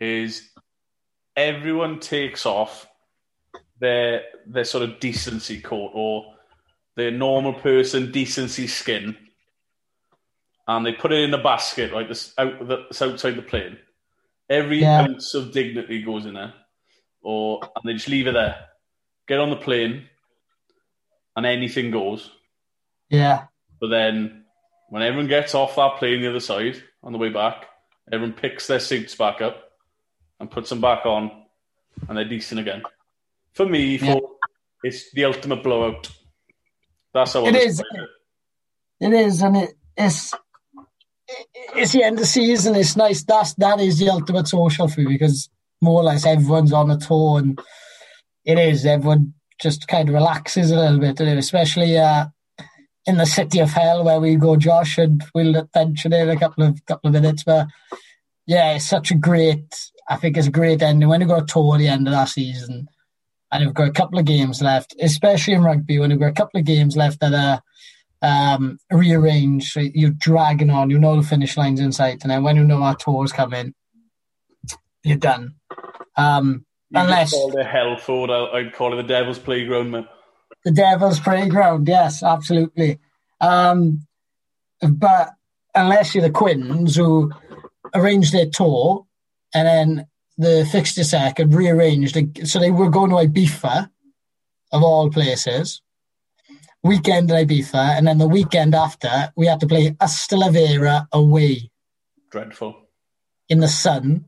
[0.00, 0.50] is
[1.36, 2.86] everyone takes off
[3.78, 6.34] their their sort of decency coat or
[6.96, 9.16] their normal person decency skin
[10.66, 13.76] and they put it in a basket like this out that's outside the plane
[14.48, 15.00] Every yeah.
[15.00, 16.54] ounce of dignity goes in there,
[17.20, 18.56] or and they just leave it there.
[19.26, 20.04] Get on the plane,
[21.34, 22.30] and anything goes.
[23.10, 23.46] Yeah.
[23.80, 24.44] But then,
[24.88, 27.66] when everyone gets off that plane the other side on the way back,
[28.10, 29.62] everyone picks their suits back up
[30.40, 31.30] and puts them back on,
[32.08, 32.82] and they're decent again.
[33.52, 34.14] For me, yeah.
[34.14, 34.30] for,
[34.82, 36.10] it's the ultimate blowout.
[37.14, 37.80] That's how it is.
[37.80, 37.86] It.
[39.00, 40.34] it is, and it, it's
[41.74, 42.76] it's the end of the season.
[42.76, 43.24] It's nice.
[43.24, 45.48] That's that is the ultimate social food because
[45.80, 47.58] more or less everyone's on a tour, and
[48.44, 52.26] it is everyone just kind of relaxes a little bit, especially uh,
[53.06, 56.38] in the city of hell where we go, Josh, and we'll mention it in a
[56.38, 57.44] couple of couple of minutes.
[57.44, 57.68] But
[58.46, 61.46] yeah, it's such a great I think it's a great ending when you've got a
[61.46, 62.88] tour at the end of that season
[63.50, 66.34] and you've got a couple of games left, especially in rugby when you've got a
[66.34, 67.62] couple of games left that are
[68.22, 72.56] um, rearranged, you're dragging on, you know the finish line's in sight, and then when
[72.56, 73.74] you know our tour's coming,
[75.04, 75.54] you're done.
[76.16, 80.08] Um, you unless call it hell for I'd call it the devil's playground, man.
[80.66, 82.98] The devil's playground, yes, absolutely.
[83.40, 84.04] Um,
[84.82, 85.30] but
[85.76, 87.30] unless you're the Quins who
[87.94, 89.06] arranged their tour
[89.54, 90.06] and then
[90.36, 93.88] the fixture second rearranged, so they were going to Ibiza,
[94.72, 95.82] of all places,
[96.82, 101.70] weekend in Ibiza, and then the weekend after we had to play Ystalyfera away.
[102.32, 102.74] Dreadful.
[103.48, 104.24] In the sun.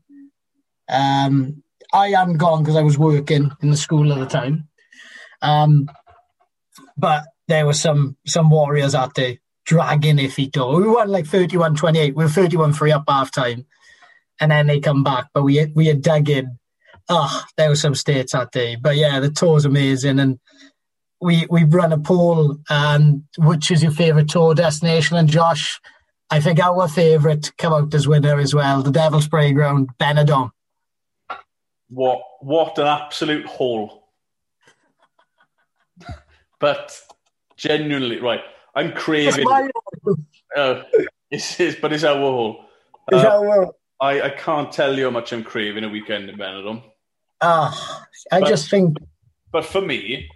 [0.87, 4.69] Um, I hadn't gone because I was working in the school at the time.
[5.41, 5.89] Um,
[6.99, 10.81] but there were some some warriors out there dragging over.
[10.81, 12.15] We won like 31-28.
[12.15, 13.67] We were 31-3 up half time.
[14.41, 15.27] And then they come back.
[15.33, 16.57] But we we had dug in.
[17.07, 18.77] Oh, there were some states out there.
[18.81, 20.19] But yeah, the tour's amazing.
[20.19, 20.39] And
[21.21, 25.17] we we run a poll and which is your favourite tour destination?
[25.17, 25.79] And Josh,
[26.29, 28.81] I think our favourite come out as winner as well.
[28.81, 30.51] The Devil's Playground, Benidorm.
[31.89, 33.98] What what an absolute hole!
[36.59, 36.99] But
[37.57, 38.41] genuinely, right?
[38.75, 39.45] I'm craving.
[40.55, 40.83] Uh,
[41.31, 42.65] it's, it's, but it's our hole.
[43.11, 46.37] Uh, it's our I, I can't tell you how much I'm craving a weekend in
[46.37, 46.83] Benidorm.
[47.41, 48.97] Ah, I but, just think.
[49.51, 50.29] But for me,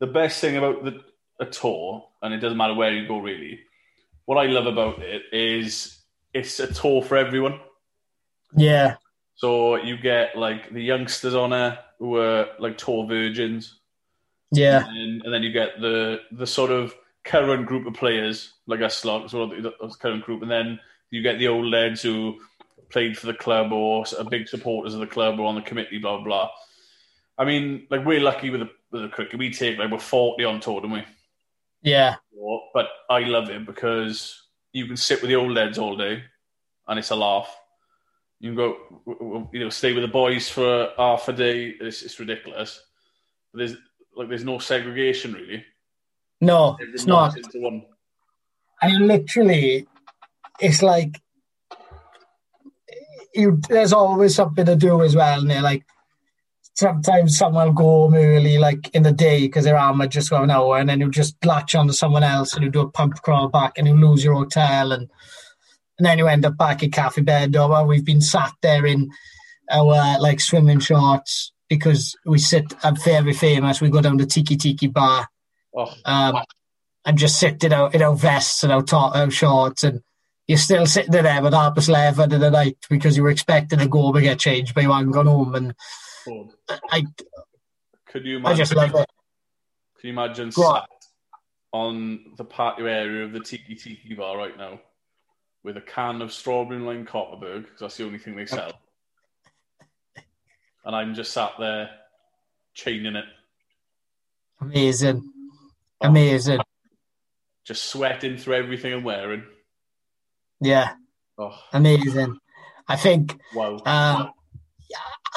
[0.00, 1.00] the best thing about the
[1.40, 3.60] a tour, and it doesn't matter where you go really,
[4.24, 5.98] what I love about it is
[6.32, 7.60] it's a tour for everyone.
[8.56, 8.96] Yeah.
[9.36, 13.80] So you get like the youngsters on it who are like tour virgins.
[14.54, 14.86] Yeah.
[14.88, 16.94] And, and then you get the the sort of
[17.24, 20.78] current group of players, like a lot, sort of the current group, and then
[21.10, 22.40] you get the old lads who
[22.90, 25.98] played for the club or are big supporters of the club or on the committee,
[25.98, 26.24] blah blah.
[26.24, 26.50] blah.
[27.36, 29.38] I mean, like we're lucky with the with the cricket.
[29.38, 31.04] We take like we're forty on tour, don't we?
[31.82, 32.16] Yeah.
[32.72, 34.42] But I love it because
[34.72, 36.22] you can sit with the old lads all day,
[36.86, 37.54] and it's a laugh.
[38.40, 41.74] You can go, you know, stay with the boys for half a day.
[41.80, 42.82] It's, it's ridiculous.
[43.52, 43.76] But there's
[44.16, 45.64] like there's no segregation really.
[46.40, 47.36] No, it's not.
[47.36, 47.84] Into one.
[48.82, 49.86] And literally,
[50.60, 51.20] it's like
[53.34, 53.60] you.
[53.68, 55.40] There's always something to do as well.
[55.40, 55.84] And they're like,
[56.74, 60.44] sometimes someone will go home early, like in the day, because their arm just got
[60.44, 63.14] an hour, and then you just latch onto someone else and you do a pump
[63.22, 65.08] crawl back, and you lose your hotel, and
[65.98, 67.56] and then you end up back at Cafe Bed.
[67.56, 69.10] Or we've been sat there in
[69.70, 72.74] our like swimming shorts because we sit.
[72.82, 73.80] I'm very famous.
[73.80, 75.28] We go down to Tiki Tiki Bar
[75.74, 75.92] Oh.
[76.04, 76.42] Um,
[77.04, 80.00] and just sitting out in our vests and our, top, our shorts and
[80.46, 83.78] you're still sitting there at half past 11 in the night because you were expecting
[83.78, 85.54] to go home and get changed, but you hadn't gone home.
[85.54, 85.74] And
[86.90, 87.04] I,
[88.06, 89.06] could you imagine, I just love it.
[89.98, 90.86] Can you imagine sat
[91.72, 94.80] on the patio area of the Tiki Tiki bar right now
[95.62, 98.72] with a can of strawberry and lime Kopparberg, because that's the only thing they sell.
[100.84, 101.90] And I'm just sat there
[102.74, 103.24] chaining it.
[104.60, 105.30] Amazing.
[106.00, 106.60] Amazing.
[107.64, 109.44] Just sweating through everything I'm wearing.
[110.60, 110.92] Yeah.
[111.38, 111.58] Oh.
[111.72, 112.38] Amazing.
[112.86, 113.38] I think.
[113.54, 113.76] Wow.
[113.84, 114.26] Uh,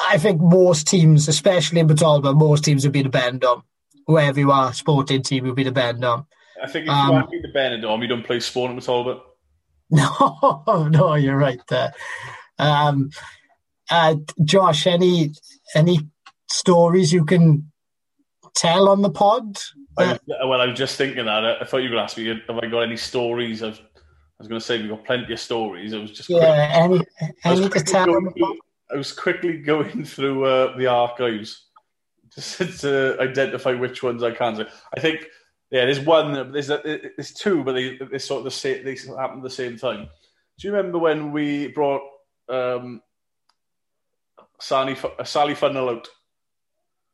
[0.10, 3.64] I think most teams, especially in Batalba, most teams would be the Benidorm.
[4.06, 6.26] Whoever you are, sporting team would be the Benidorm.
[6.62, 8.78] I think if um, you want to be the Benidorm, you don't play sport in
[8.78, 9.22] Batalba.
[9.90, 11.94] No, no, you're right there.
[12.60, 13.10] Um,
[13.90, 15.32] uh, Josh, any
[15.76, 16.00] any
[16.50, 17.72] stories you can
[18.56, 19.58] tell on the pod?
[19.98, 21.44] I, well, I was just thinking that.
[21.62, 23.62] I thought you were going to ask me, have I got any stories?
[23.62, 25.94] Of, I was going to say we've got plenty of stories.
[25.94, 27.02] I was just yeah, any,
[27.44, 28.06] any to tell.
[28.06, 28.34] Through,
[28.92, 31.66] I was quickly going through uh, the archives
[32.36, 34.58] just to identify which ones I can.
[34.58, 34.66] say.
[34.96, 35.26] I think
[35.72, 36.52] yeah, there's one.
[36.52, 38.86] There's there's two, but they they sort of the same.
[38.86, 40.08] They happen at the same time.
[40.60, 42.02] Do you remember when we brought
[42.50, 43.02] um,
[44.60, 46.08] Sally Sally Funnell out?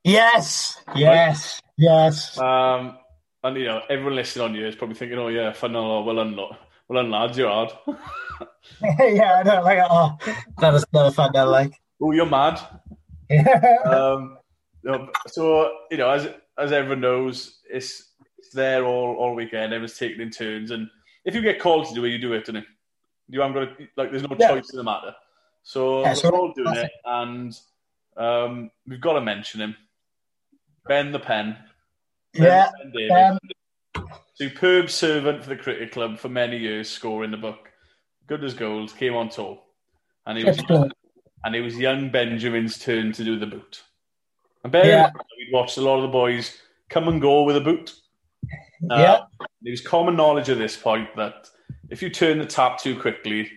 [0.03, 2.37] Yes, yes, yes.
[2.37, 2.97] Um,
[3.43, 6.03] and you know, everyone listening on you is probably thinking, "Oh yeah, phenomenal.
[6.03, 7.37] Well done, well done, lads.
[7.37, 7.71] You're hard."
[8.99, 9.61] yeah, I know.
[9.61, 10.17] Like, oh,
[10.59, 11.31] that is not a fun.
[11.33, 11.73] like.
[12.01, 12.59] Oh, you're mad.
[13.85, 14.37] um,
[15.27, 16.27] so you know, as
[16.57, 19.73] as everyone knows, it's it's there all all weekend.
[19.73, 20.89] Everyone's taking in turns, and
[21.25, 22.63] if you get called to do it, you do it, don't you?
[23.29, 24.11] You haven't got to, like.
[24.11, 24.49] There's no yeah.
[24.49, 25.15] choice in the matter.
[25.63, 27.57] So yeah, we're all doing it, and
[28.17, 29.75] um, we've got to mention him.
[30.87, 31.57] Ben the Pen.
[32.33, 33.29] Ben yeah.
[33.29, 33.39] Um,
[34.35, 37.69] Superb servant for the cricket club for many years, scoring the book.
[38.27, 39.59] Good as gold, came on tour.
[40.25, 40.59] And he was,
[41.43, 43.83] and it was young Benjamin's turn to do the boot.
[44.63, 45.11] And bear yeah.
[45.37, 46.57] we'd watched a lot of the boys
[46.89, 47.93] come and go with a boot.
[48.89, 49.19] Uh, yeah.
[49.63, 51.49] It was common knowledge at this point that
[51.89, 53.51] if you turn the tap too quickly,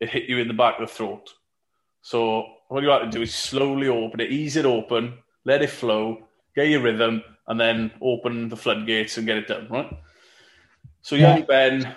[0.00, 1.30] it hit you in the back of the throat.
[2.06, 5.70] So what you have to do is slowly open it, ease it open, let it
[5.70, 9.92] flow, get your rhythm, and then open the floodgates and get it done, right?
[11.02, 11.44] So young yeah.
[11.46, 11.96] Ben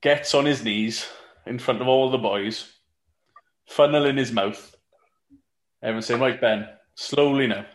[0.00, 1.08] gets on his knees
[1.46, 2.72] in front of all the boys,
[3.66, 4.76] funnel in his mouth.
[5.82, 7.66] Everyone saying, right, Ben, slowly now.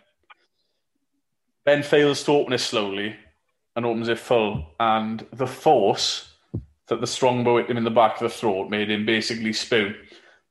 [1.65, 3.17] Ben fails to open it slowly
[3.75, 6.31] and opens it full, and the force
[6.87, 9.93] that the strongbow hit him in the back of the throat made him basically spoon.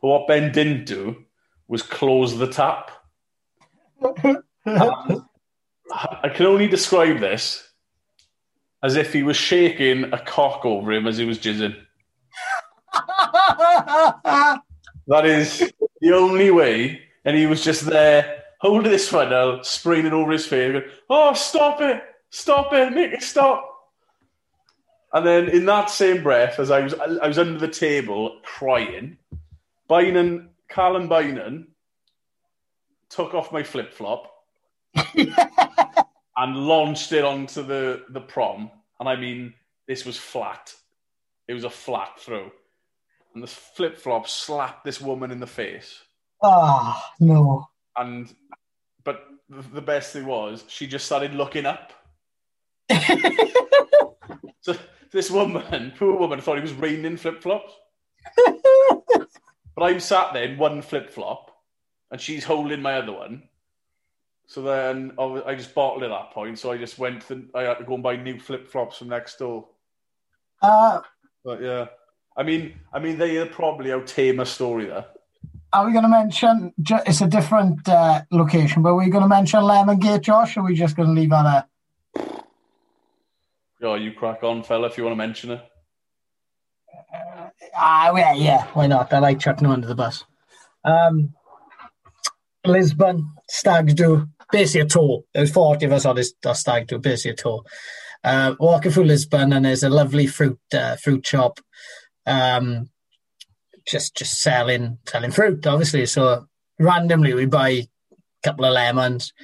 [0.04, 1.24] But what Ben didn't do
[1.66, 2.90] was close the tap.
[4.66, 5.22] I
[6.28, 7.66] can only describe this
[8.82, 11.74] as if he was shaking a cock over him as he was jizzing.
[15.06, 17.00] that is the only way.
[17.24, 20.72] And he was just there holding this funnel, spraying it over his face.
[20.72, 22.02] Going, oh, stop it!
[22.28, 22.92] Stop it!
[22.92, 23.70] Make it stop!
[25.14, 29.16] And then in that same breath, as I was, I was under the table crying.
[29.94, 31.68] Bynan, Callum Bynan,
[33.08, 34.28] took off my flip flop
[36.36, 38.72] and launched it onto the the prom.
[38.98, 39.54] And I mean,
[39.86, 40.74] this was flat.
[41.46, 42.50] It was a flat throw,
[43.34, 46.02] and the flip flop slapped this woman in the face.
[46.42, 47.68] Ah, oh, no.
[47.96, 48.34] And
[49.04, 51.92] but the best thing was she just started looking up.
[54.60, 54.74] so
[55.12, 57.72] this woman, poor woman, thought he was raining flip flops.
[59.74, 61.50] but I'm sat there in one flip flop,
[62.10, 63.44] and she's holding my other one.
[64.46, 66.58] So then I just bottled it at that point.
[66.58, 67.28] So I just went.
[67.30, 69.68] and I had to go and buy new flip flops from next door.
[70.60, 71.00] Uh,
[71.44, 71.86] but yeah,
[72.36, 75.06] I mean, I mean, they are probably how tame a story there.
[75.72, 76.72] Are we going to mention?
[76.78, 80.56] It's a different uh, location, but are we going to mention Lemon Gate, Josh?
[80.56, 81.66] Or are we just going to leave that
[82.14, 82.24] there?
[83.80, 85.64] Yeah, you crack on, fella, if you want to mention it.
[87.74, 89.12] Uh, ah, yeah, yeah, why not?
[89.12, 90.24] I like chucking under the bus.
[90.84, 91.34] Um,
[92.64, 95.24] Lisbon, Stag Do, basically a tour.
[95.34, 97.62] There's 40 of us on this Stag Do, basically a tour.
[98.22, 101.60] Uh, walking through Lisbon, and there's a lovely fruit uh, fruit shop,
[102.24, 102.88] um,
[103.86, 106.06] just just selling selling fruit, obviously.
[106.06, 106.46] So
[106.78, 107.88] randomly, we buy a
[108.42, 109.34] couple of lemons,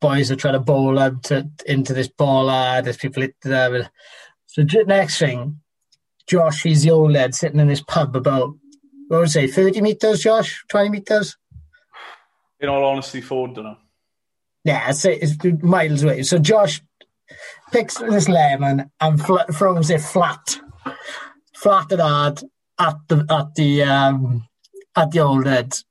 [0.00, 2.82] boys are trying to bowl them to, into this baller.
[2.82, 3.90] There's people there.
[4.46, 5.60] So next thing,
[6.28, 8.54] Josh, he's the old lad sitting in this pub about,
[9.08, 10.64] what would say, 30 metres, Josh?
[10.68, 11.36] 20 metres?
[12.60, 13.76] In all honesty, Foard, don't know.
[14.64, 16.22] Yeah, say it's miles away.
[16.24, 16.82] So Josh
[17.72, 20.60] picks this lemon and fl- throws it flat,
[21.54, 22.40] flat and hard
[22.78, 24.46] at the at the um,
[24.96, 25.84] at the old heads.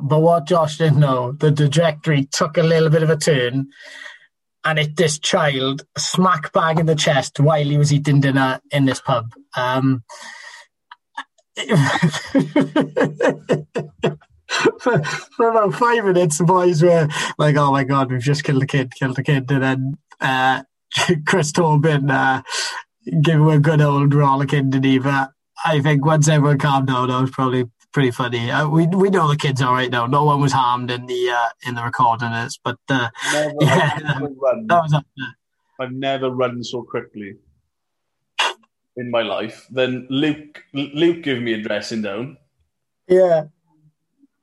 [0.00, 3.68] But what Josh didn't know, the trajectory took a little bit of a turn
[4.64, 8.84] and hit this child smack bang in the chest while he was eating dinner in
[8.84, 9.32] this pub.
[9.56, 10.04] Um,
[14.78, 15.02] for,
[15.36, 17.08] for, about five minutes, the boys were
[17.38, 20.62] like, "Oh my god, we've just killed a kid, killed a kid," and then uh,
[21.26, 22.42] Chris Tobin uh,
[23.04, 24.98] gave him a good old rollicking, he?
[24.98, 25.30] But
[25.64, 28.50] I think once everyone calmed down, I was probably pretty funny.
[28.50, 30.06] Uh, we we know the kids are right now.
[30.06, 33.98] No one was harmed in the uh, in the recording this, but uh, never, yeah,
[33.98, 34.22] that
[34.68, 35.36] was there.
[35.80, 37.36] I've never run so quickly
[38.96, 39.66] in my life.
[39.70, 42.38] Then Luke Luke gave me a dressing down.
[43.08, 43.44] Yeah,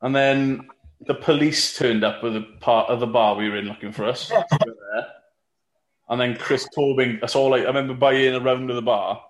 [0.02, 0.68] and then
[1.02, 4.06] the police turned up with a part of the bar we were in looking for
[4.06, 4.32] us.
[6.10, 7.20] and then Chris Tobin.
[7.22, 9.22] That's all I, I remember buying a round of the bar,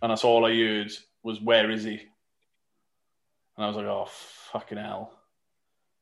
[0.00, 2.00] and that's all I heard was "Where is he?"
[3.56, 4.08] And I was like, oh,
[4.52, 5.12] fucking hell.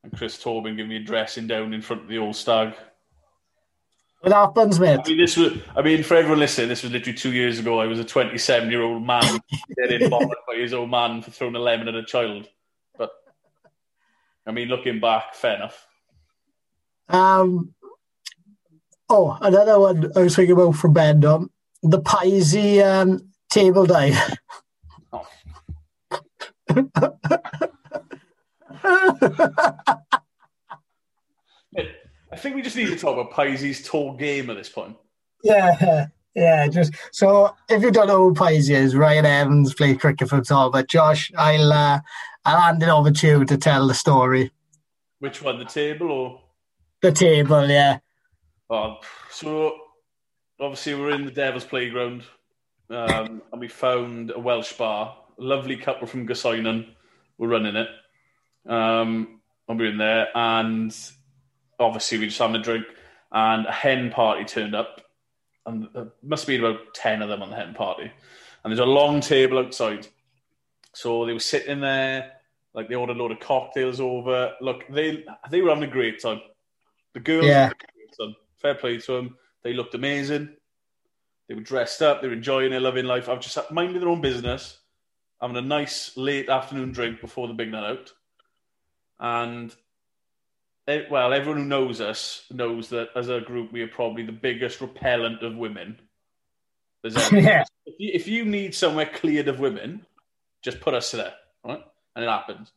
[0.03, 2.73] And Chris Tobin gave me a dressing down in front of the old stag.
[4.21, 4.99] What happens, mate?
[5.03, 7.79] I mean, this was, I mean, for everyone listening, this was literally two years ago.
[7.79, 9.39] I was a 27 year old man
[9.77, 12.47] getting bothered by his old man for throwing a lemon at a child.
[12.97, 13.09] But,
[14.45, 15.87] I mean, looking back, fair enough.
[17.09, 17.73] Um,
[19.09, 21.49] oh, another one I was thinking about from Benidorm
[21.83, 24.17] the Pisey um, table dive.
[32.31, 34.95] I think we just need to talk about Pisey's tall game at this point.
[35.43, 36.67] Yeah, yeah.
[36.67, 40.69] Just so if you don't know who Pisey is, Ryan Evans played cricket for all.
[40.69, 41.99] But Josh, I'll uh,
[42.45, 44.51] I'll hand it over to you to tell the story.
[45.19, 46.41] Which one, the table or
[47.01, 47.67] the table?
[47.69, 47.99] Yeah.
[48.69, 48.99] Oh,
[49.29, 49.75] so
[50.59, 52.23] obviously we're in the Devil's Playground,
[52.89, 56.87] um, and we found a Welsh bar lovely couple from Gorseinon
[57.37, 57.87] were running it.
[58.67, 60.95] Um, and we were in there, and
[61.79, 62.85] obviously we just having a drink,
[63.31, 65.01] and a hen party turned up,
[65.65, 68.11] and there must have been about ten of them on the hen party,
[68.63, 70.07] and there's a long table outside,
[70.93, 72.33] so they were sitting there,
[72.73, 74.53] like they ordered a load of cocktails over.
[74.61, 76.41] Look, they they were having a great time.
[77.13, 77.71] The girls, yeah.
[78.57, 79.37] fair play to them.
[79.63, 80.55] They looked amazing.
[81.47, 82.21] They were dressed up.
[82.21, 83.27] They were enjoying their loving life.
[83.27, 84.77] I've just minding their own business,
[85.41, 88.13] having a nice late afternoon drink before the big night out.
[89.19, 89.71] And
[90.87, 94.23] it, eh, well, everyone who knows us knows that as a group, we are probably
[94.23, 95.99] the biggest repellent of women.
[97.03, 97.63] There's yeah.
[97.85, 100.05] if, you, if you need somewhere cleared of women,
[100.61, 101.33] just put us there,
[101.65, 101.83] right?
[102.15, 102.71] And it happens.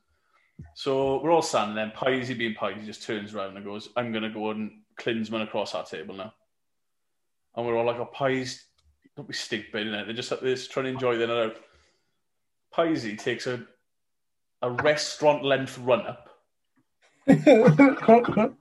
[0.75, 1.93] So we're all standing there.
[1.95, 5.75] Pisey being Pisey just turns around and goes, I'm going to go and Klinsmann across
[5.75, 6.33] our table now
[7.57, 8.65] and we're all like, "Oh, pies,
[9.17, 11.57] don't be stupid!" They're just they're just trying to enjoy the night out.
[12.75, 13.65] Pisey takes a
[14.63, 16.29] a restaurant length run up.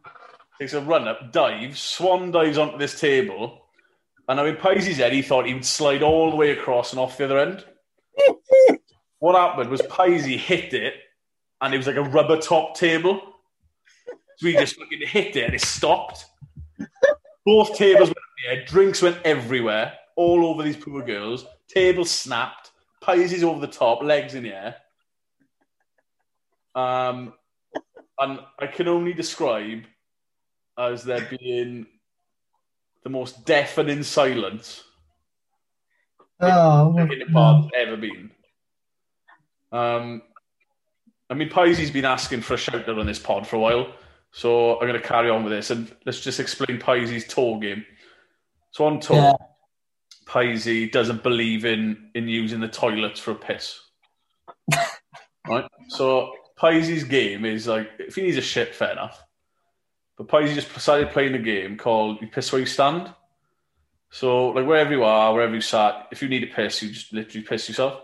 [0.60, 3.64] takes a run up, dives, swan dives onto this table,
[4.28, 7.00] and now in Pisey's head, he thought he would slide all the way across and
[7.00, 7.66] off the other end.
[9.20, 10.94] what happened was Pisey hit it,
[11.62, 13.22] and it was like a rubber top table.
[14.38, 16.26] So he just fucking hit it and it stopped.
[17.46, 21.46] Both tables went yeah, drinks went everywhere, all over these poor girls.
[21.70, 22.72] Table snapped,
[23.04, 24.76] pies over the top, legs in the air.
[26.76, 27.34] Um,
[28.20, 29.84] and I can only describe
[30.78, 31.86] as there being
[33.04, 34.84] the most deafening silence
[36.40, 38.32] oh, in the bar ever been.
[39.72, 40.22] Um,
[41.30, 43.94] I mean, Pisey's been asking for a shout out on this pod for a while,
[44.32, 47.86] so I'm going to carry on with this and let's just explain Pisey's tour game.
[48.72, 49.34] So on tour, yeah.
[50.26, 53.80] Pisey doesn't believe in in using the toilets for a piss.
[55.48, 55.66] right?
[55.90, 59.24] So Pisey's game is like if he needs a shit, fair enough.
[60.18, 63.14] But Pisey just decided playing a game called You Piss Where You Stand.
[64.12, 67.12] So like wherever you are, wherever you sat, if you need a piss, you just
[67.14, 68.02] literally piss yourself.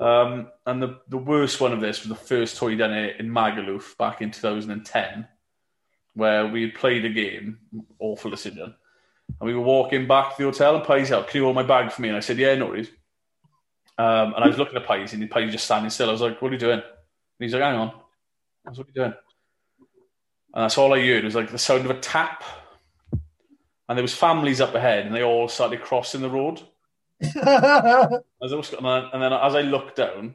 [0.00, 3.28] Um, and the, the worst one of this was the first he done it in
[3.28, 5.28] Magaluf back in 2010,
[6.14, 7.58] where we had played a game,
[7.98, 8.74] awful decision,
[9.38, 11.62] and we were walking back to the hotel, and Pai's out, can you hold my
[11.62, 12.08] bag for me?
[12.08, 12.90] And I said, yeah, no worries.
[13.98, 16.08] Um, and I was looking at Pai's, and Pai's just standing still.
[16.08, 16.80] I was like, what are you doing?
[16.80, 16.84] And
[17.38, 17.92] he's like, hang on.
[18.66, 19.14] I was like, what are you doing?
[20.54, 22.42] And that's all I heard was like the sound of a tap.
[23.88, 26.62] And there was families up ahead, and they all started crossing the road.
[27.22, 30.34] as was, and then as I looked down,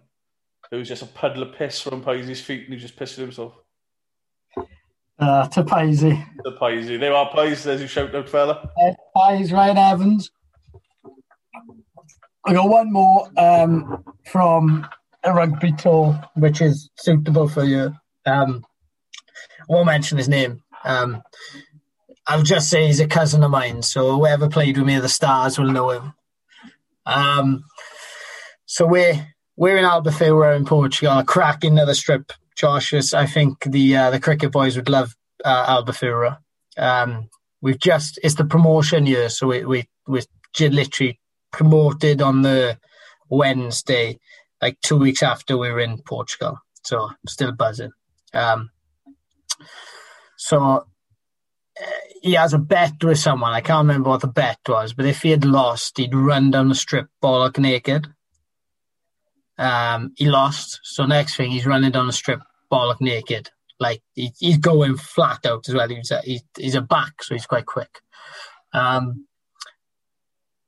[0.69, 3.53] there was just a puddle of piss from Paisley's feet, and he just pissed himself.
[5.18, 6.24] Uh, to Pisey.
[6.43, 6.97] To Pisey.
[6.97, 8.70] There are Pais, there's your shout out, fella.
[8.82, 10.30] Uh, Ryan Evans.
[12.45, 14.88] I got one more um, from
[15.24, 17.95] a rugby tour, which is suitable for you.
[18.26, 18.66] Um,
[19.61, 20.61] I won't mention his name.
[20.84, 21.24] Um,
[22.28, 25.09] I'll just say he's a cousin of mine, so whoever played with me at the
[25.09, 26.13] Stars will know him.
[27.05, 27.63] Um,
[28.66, 33.95] so we're we're in Albufeira in Portugal, cracking another strip Josh, is I think the
[33.95, 36.38] uh, the cricket boys would love uh, Albufeira.
[36.78, 37.30] Um,
[37.62, 40.22] we've just it's the promotion year, so we we we
[40.60, 41.20] literally
[41.51, 42.78] promoted on the
[43.30, 44.20] Wednesday,
[44.62, 46.60] like two weeks after we were in Portugal.
[46.84, 47.91] So still buzzing.
[48.34, 48.70] Um,
[50.38, 50.86] so
[51.82, 51.86] uh,
[52.22, 53.53] he has a bet with someone.
[53.53, 56.70] I can't remember what the bet was, but if he had lost, he'd run down
[56.70, 58.08] the strip bollock naked.
[59.58, 60.80] Um, he lost.
[60.84, 62.41] So next thing, he's running down the strip
[62.72, 63.49] bollock naked.
[63.80, 65.89] Like he, he's going flat out as well.
[65.89, 67.99] He's a, he's, he's a back, so he's quite quick.
[68.74, 69.26] Um,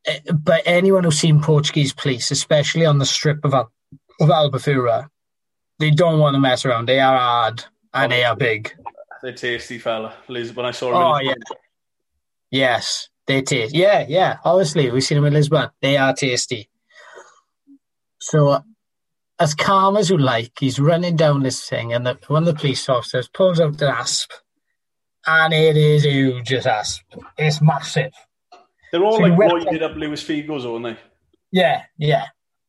[0.06, 3.72] eh, but anyone who's seen Portuguese police, especially on the strip of, Al-
[4.20, 5.10] of Albufeira,
[5.80, 6.88] they don't want to mess around.
[6.88, 8.74] They are hard and they are big.
[9.22, 10.14] They're tasty, fella.
[10.28, 11.02] When I saw them.
[11.02, 11.34] Oh, yeah.
[12.50, 13.76] Yes, they taste.
[13.76, 14.38] Yeah, yeah.
[14.44, 15.70] Obviously, we've seen them in Lisbon.
[15.82, 16.70] They are tasty.
[18.20, 18.64] So
[19.40, 22.60] as calm as you like, he's running down this thing, and the, one of the
[22.60, 24.32] police officers pulls out the asp,
[25.26, 27.04] and it is a huge as asp.
[27.38, 28.14] It's massive.
[28.92, 30.98] They're all so like roided up Luis Figos, aren't they?
[31.52, 32.26] Yeah, yeah,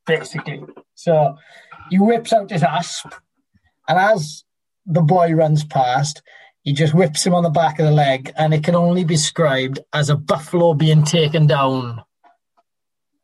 [0.06, 0.62] basically.
[0.94, 1.36] So
[1.90, 3.12] he whips out his asp,
[3.88, 4.44] and as
[4.84, 6.22] the boy runs past,
[6.62, 9.14] he just whips him on the back of the leg, and it can only be
[9.14, 12.02] described as a buffalo being taken down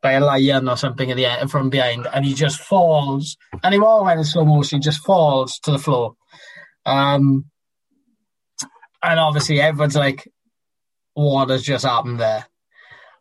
[0.05, 3.39] by a lion or something in the air from behind, and he just falls.
[3.63, 6.15] And he all went in slow motion, he just falls to the floor.
[6.85, 7.47] Um,
[9.03, 10.31] and obviously, everyone's like,
[11.15, 12.45] "What has just happened there?"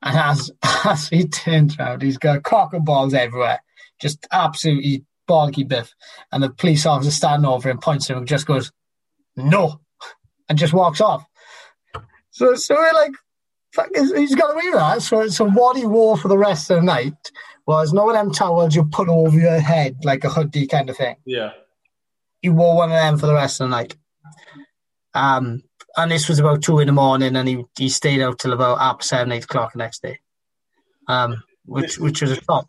[0.01, 0.51] And as
[0.85, 3.63] as he turns around, he's got cock and balls everywhere,
[4.01, 5.95] just absolutely Bargy Biff,
[6.33, 8.73] and the police officer standing over him, points at him, and just goes,
[9.37, 9.79] "No,"
[10.49, 11.25] and just walks off.
[12.31, 13.13] So, so we're like,
[13.95, 15.01] he's got away with that.
[15.01, 17.31] So, so what he wore for the rest of the night
[17.65, 20.97] was no of them towels you put over your head like a hoodie kind of
[20.97, 21.15] thing.
[21.25, 21.51] Yeah.
[22.41, 23.95] He wore one of them for the rest of the night.
[25.13, 25.63] Um,
[25.95, 28.79] and this was about two in the morning, and he, he stayed out till about
[28.81, 30.19] after seven, eight o'clock the next day.
[31.07, 32.67] Um, which which was a top,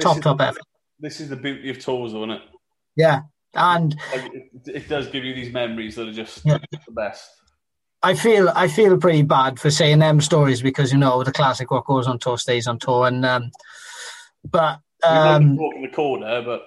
[0.00, 0.62] top, is, top effort.
[0.98, 2.42] This is the beauty of tours, isn't it?
[2.96, 3.22] Yeah,
[3.54, 6.58] and it, it, does give you these memories that are just yeah.
[6.86, 7.30] the best.
[8.02, 11.70] I feel I feel pretty bad for saying them stories because you know the classic
[11.70, 13.50] what goes on tour stays on tour, and um,
[14.48, 16.62] but um, walking the corner, but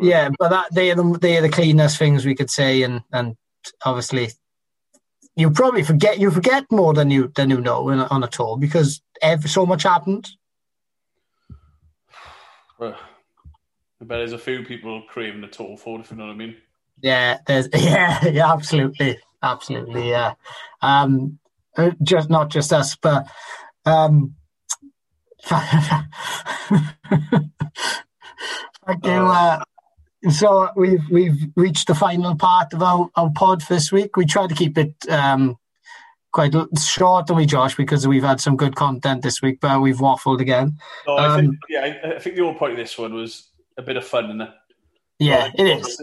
[0.00, 3.02] yeah, but that they are the they are the cleanest things we could say, and
[3.12, 3.36] and
[3.84, 4.30] obviously
[5.38, 8.58] you probably forget you forget more than you than you know in, on a tour
[8.58, 10.28] because every, so much happened.
[12.80, 12.96] Well,
[14.00, 16.36] I bet there's a few people craving the tour for, if you know what I
[16.36, 16.56] mean.
[17.00, 20.34] Yeah, there's yeah, yeah, absolutely, absolutely, yeah.
[20.82, 21.38] Um,
[21.76, 23.26] uh, just not just us, but
[23.84, 24.34] um,
[25.44, 25.62] thank
[29.04, 29.10] you.
[29.10, 29.62] Uh,
[30.30, 34.16] so we've we've reached the final part of our, our pod this week.
[34.16, 35.56] We try to keep it um,
[36.32, 37.76] quite short, don't we, Josh?
[37.76, 40.78] Because we've had some good content this week, but we've waffled again.
[41.06, 43.50] No, I um, think, yeah, I, I, think the whole point of this one was
[43.76, 44.50] a bit of fun, it?
[45.18, 46.00] Yeah, like, it is.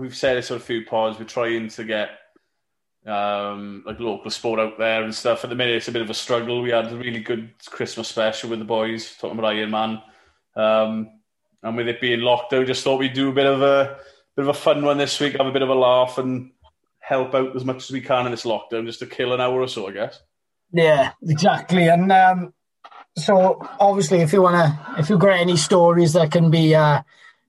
[0.00, 1.18] We've said this on a few pods.
[1.18, 2.10] We're trying to get
[3.06, 5.44] um, like local sport out there and stuff.
[5.44, 6.62] At the minute, it's a bit of a struggle.
[6.62, 10.02] We had a really good Christmas special with the boys talking about Iron Man,
[10.56, 11.10] um,
[11.62, 13.98] and with it being locked out, just thought we'd do a bit of a
[14.36, 16.52] bit of a fun one this week, have a bit of a laugh, and
[17.00, 19.60] help out as much as we can in this lockdown, just to kill an hour
[19.60, 20.18] or so, I guess.
[20.72, 21.88] Yeah, exactly.
[21.88, 22.54] And um,
[23.18, 27.02] so, obviously, if you wanna, if you've got any stories that can be uh,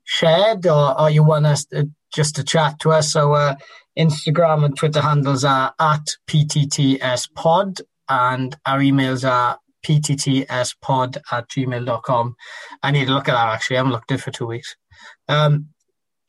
[0.04, 3.34] shared, or, or you want us to, just to chat to us, so.
[3.34, 3.56] Uh,
[3.98, 12.36] Instagram and Twitter handles are at PTTSpod and our emails are pttspod at gmail.com.
[12.84, 13.78] I need to look at that actually.
[13.78, 14.76] I haven't looked at it for two weeks.
[15.28, 15.68] Um,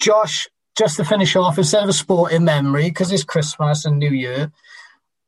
[0.01, 3.99] Josh, just to finish off, instead of a sport in memory, because it's Christmas and
[3.99, 4.51] New Year,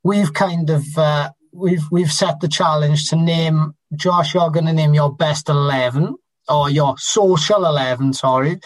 [0.02, 4.34] we've kind of uh, we've we've set the challenge to name Josh.
[4.34, 6.16] You're going to name your best eleven
[6.48, 8.58] or your social eleven, sorry,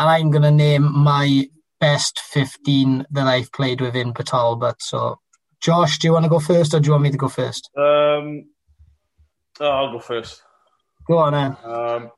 [0.00, 1.46] and I'm going to name my
[1.78, 4.80] best 15 that I've played with in Talbot.
[4.80, 5.20] So,
[5.60, 7.68] Josh, do you want to go first or do you want me to go first?
[7.76, 8.46] Um,
[9.60, 10.42] oh, I'll go first.
[11.06, 11.56] Go on then.
[11.62, 12.10] Um,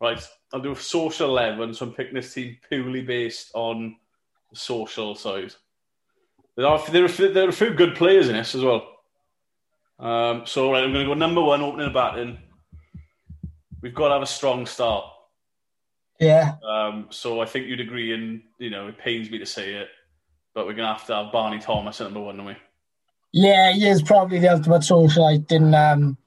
[0.00, 0.20] right,
[0.52, 1.74] I'll do a social 11.
[1.74, 3.94] So I'm picking this team purely based on
[4.50, 5.54] the social side.
[6.56, 8.88] There are, there, are, there are a few good players in this as well.
[10.00, 12.38] Um, so, right, I'm going to go number one, opening the batting.
[13.82, 15.04] We've got to have a strong start.
[16.20, 16.56] Yeah.
[16.62, 19.88] Um, so I think you'd agree, and you know, it pains me to say it,
[20.54, 22.56] but we're gonna have to have Barney Thomas at number one, don't we?
[23.32, 26.18] Yeah, he is probably the ultimate socialite in um,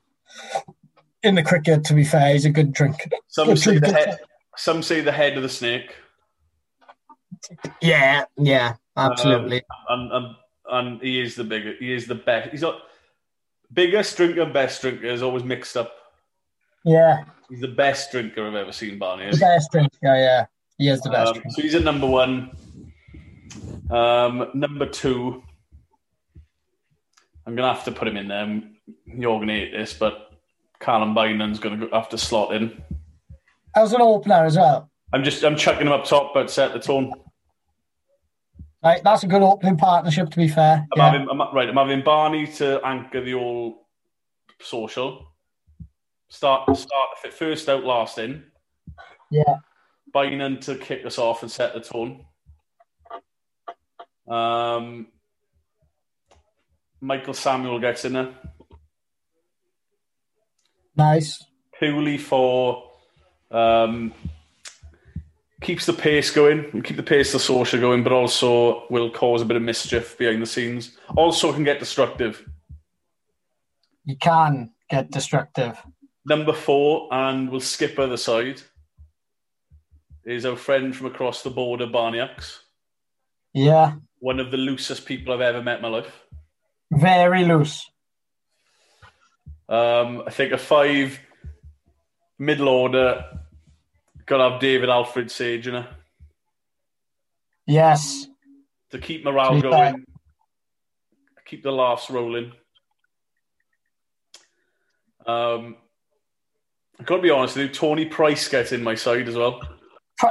[1.22, 1.84] in the cricket.
[1.86, 3.10] To be fair, he's a good drinker.
[3.28, 4.20] Some good say the head.
[4.58, 5.96] Some say the head of the snake.
[7.82, 9.64] Yeah, yeah, absolutely.
[9.90, 10.36] Um, and, and
[10.70, 11.76] and he is the bigger.
[11.78, 12.50] He is the best.
[12.50, 12.82] He's not
[13.72, 15.94] biggest drinker, best drinker is always mixed up.
[16.84, 17.24] Yeah.
[17.50, 19.30] He's the best drinker I've ever seen, Barney.
[19.32, 20.46] The best drinker, yeah.
[20.78, 21.36] He is the best.
[21.36, 22.52] Um, so he's at number one.
[23.90, 25.44] Um, number two,
[27.46, 28.62] I'm going to have to put him in there.
[29.06, 30.32] You're going to hate this, but
[30.80, 32.82] Callum Bynum's going to have to slot in.
[33.76, 34.90] As an opener as well.
[35.14, 37.14] I'm just I'm chucking him up top, but set the tone.
[38.84, 40.30] Right, that's a good opening partnership.
[40.32, 41.12] To be fair, I'm yeah.
[41.12, 41.70] having, I'm, right.
[41.70, 43.88] I'm having Barney to anchor the all
[44.60, 45.33] social.
[46.34, 48.44] Start start first out, last in.
[49.30, 49.58] Yeah.
[50.12, 52.26] Bynum to kick us off and set the tone.
[54.28, 55.08] Um,
[57.00, 58.34] Michael Samuel gets in there.
[60.98, 61.44] Nice.
[61.78, 62.90] Purely for
[63.52, 64.12] um,
[65.62, 69.44] keeps the pace going, keep the pace of the social going, but also will cause
[69.44, 70.98] a bit of mischief behind the scenes.
[71.16, 72.44] Also can get destructive.
[74.04, 75.78] You can get destructive.
[76.26, 78.62] Number four, and we'll skip other side,
[80.26, 82.60] is our friend from across the border, Barniacs.
[83.54, 83.96] Yeah.
[84.20, 86.24] One of the loosest people I've ever met in my life.
[86.92, 87.86] Very loose.
[89.68, 91.20] Um, I think a five
[92.40, 93.26] middle order,
[94.26, 95.88] got to have David Alfred Sage in it.
[97.66, 98.28] Yes.
[98.92, 100.06] To keep morale going,
[101.46, 102.52] keep the laughs rolling.
[105.26, 105.78] Um,
[107.00, 109.62] I've got to be honest with you, Tony Price gets in my side as well.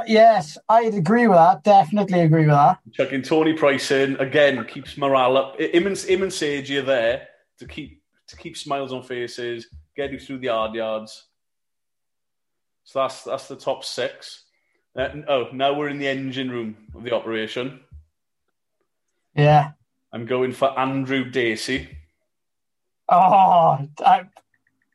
[0.07, 1.63] Yes, I'd agree with that.
[1.63, 2.79] Definitely agree with that.
[2.93, 5.59] Chucking Tony Price in again keeps morale up.
[5.59, 7.27] Him and, him and Sage are there
[7.59, 11.27] to keep to keep smiles on faces, get you through the hard yards.
[12.85, 14.45] So that's that's the top six.
[14.95, 17.81] Uh, oh, now we're in the engine room of the operation.
[19.35, 19.71] Yeah.
[20.11, 21.89] I'm going for Andrew Dacey.
[23.09, 24.23] Oh, I,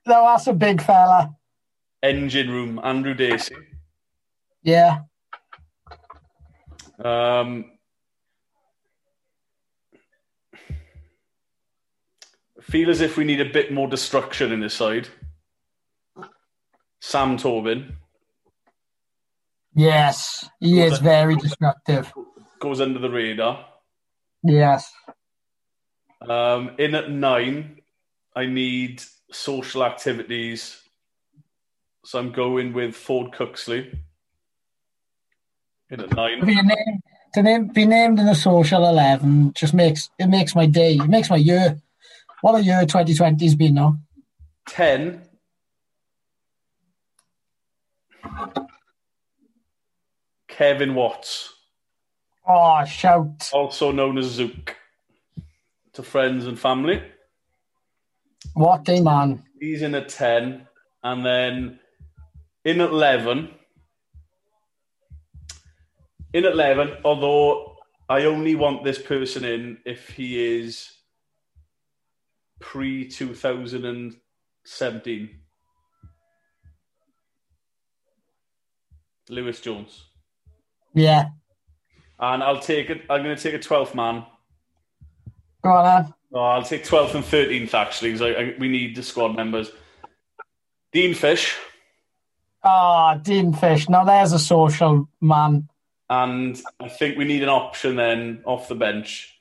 [0.07, 1.35] that's a big fella.
[2.03, 3.57] Engine room, Andrew Dacey.
[4.63, 5.01] Yeah.
[7.03, 7.73] Um,
[12.61, 15.09] feel as if we need a bit more destruction in this side.
[17.01, 17.97] Sam Tobin.
[19.75, 22.13] Yes, he goes is very destructive.
[22.61, 23.65] Goes under the radar.
[24.43, 24.93] Yes.
[26.29, 27.81] Um, in at nine,
[28.35, 30.83] I need social activities.
[32.09, 33.95] So I'm going with Foard Cooksley
[35.91, 36.41] In at nine.
[36.41, 37.03] Be named,
[37.35, 40.95] to name, be named in the social eleven just makes it makes my day.
[40.95, 41.79] It makes my year.
[42.41, 43.99] What a year 2020's been now.
[44.67, 45.21] Ten.
[50.49, 51.53] Kevin Watts.
[52.47, 53.51] Oh, shout.
[53.53, 54.75] Also known as Zook.
[55.93, 57.03] To friends and family.
[58.55, 59.45] What a man.
[59.61, 60.67] He's in a 10.
[61.03, 61.81] And then
[62.69, 63.49] in at 11.
[66.35, 70.93] In at 11, although I only want this person in if he is
[72.61, 75.31] pre 2017.
[79.31, 80.05] Lewis Jones.
[80.95, 81.29] Yeah.
[82.21, 83.03] And I'll take it.
[83.09, 84.27] I'm going to take a 12th man.
[85.63, 86.13] Go on.
[86.35, 89.71] Oh, I'll take 12th and 13th actually, because we need the squad members.
[90.93, 91.57] Dean Fish.
[92.65, 93.89] Ah, oh, Dean Fish.
[93.89, 95.69] Now there's a social man.
[96.11, 99.39] And I think we need an option then off the bench.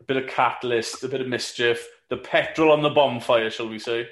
[0.00, 3.78] A bit of catalyst, a bit of mischief, the petrol on the bonfire, shall we
[3.78, 4.08] say?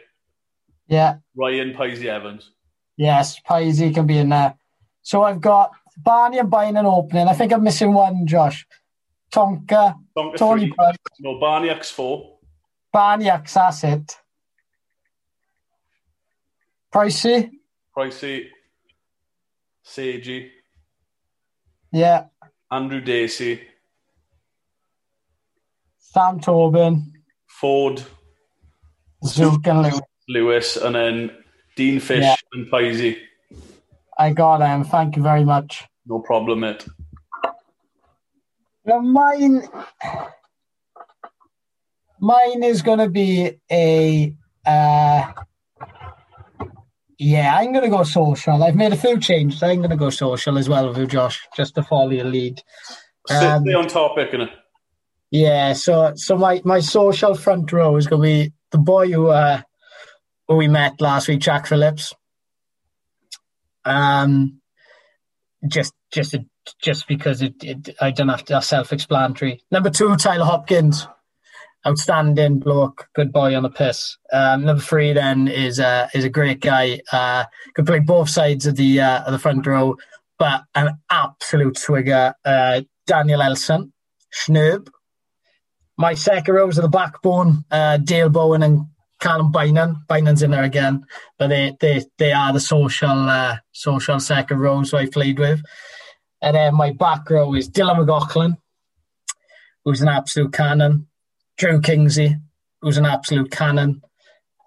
[0.87, 1.17] Yeah.
[1.35, 2.51] Ryan Pisey Evans.
[2.97, 4.55] Yes, Pisey can be in there.
[5.03, 7.27] So I've got Barney and Bynum opening.
[7.27, 8.67] I think I'm missing one, Josh.
[9.33, 10.73] Tonka, Tonka Tony three.
[10.73, 10.97] Price.
[11.21, 12.39] No, Barniak's four.
[12.95, 14.17] Barniak's, that's it.
[16.93, 17.51] Pricey.
[17.97, 18.47] Pricey.
[19.85, 20.51] Sagey.
[21.93, 22.27] Yeah.
[22.71, 23.61] Andrew Dacey.
[25.99, 27.13] Sam Tobin.
[27.47, 28.03] Foard.
[29.23, 30.01] And Lewis.
[30.29, 31.31] Lewis, and then
[31.77, 32.37] Dean Fish yeah.
[32.53, 33.19] and Pisey.
[34.19, 34.85] I got him.
[34.85, 35.85] Thank you very much.
[36.07, 36.87] No problem, mate.
[38.85, 39.63] Now mine,
[42.21, 44.35] mine is going to be a.
[44.67, 45.33] Uh,
[47.19, 48.63] yeah, I'm going to go social.
[48.63, 49.63] I've made a few changes.
[49.63, 52.63] I'm going to go social as well with you, Josh, just to follow your lead.
[53.29, 54.51] Um, Stay on topic, innit?
[55.31, 59.29] Yeah, so so my, my social front row is going to be the boy who
[59.29, 59.61] uh,
[60.47, 62.15] who we met last week, Jack Phillips.
[63.85, 64.61] Um,
[65.67, 66.37] just just
[66.81, 69.63] just because it, it I don't have to self-explanatory.
[69.71, 71.07] Number two, Tyler Hopkins,
[71.87, 74.17] outstanding bloke, good boy on the piss.
[74.33, 77.01] Um, number three then is uh, is a great guy.
[77.13, 79.97] Uh, could play both sides of the uh, of the front row,
[80.39, 82.35] but an absolute swigger.
[82.45, 83.93] Uh, Daniel Elson,
[84.33, 84.89] Schnurb.
[85.97, 88.87] My second rows are the backbone, uh, Dale Bowen and
[89.21, 90.05] Callum Bynum.
[90.09, 91.05] Bynum's in there again,
[91.39, 95.61] but they they they are the social uh, social second rows I played with.
[96.41, 98.59] And then my back row is Dylan McLaughlin,
[99.85, 101.08] who's an absolute cannon.
[101.59, 102.37] Drew Kingsley,
[102.81, 104.03] who's an absolute cannon.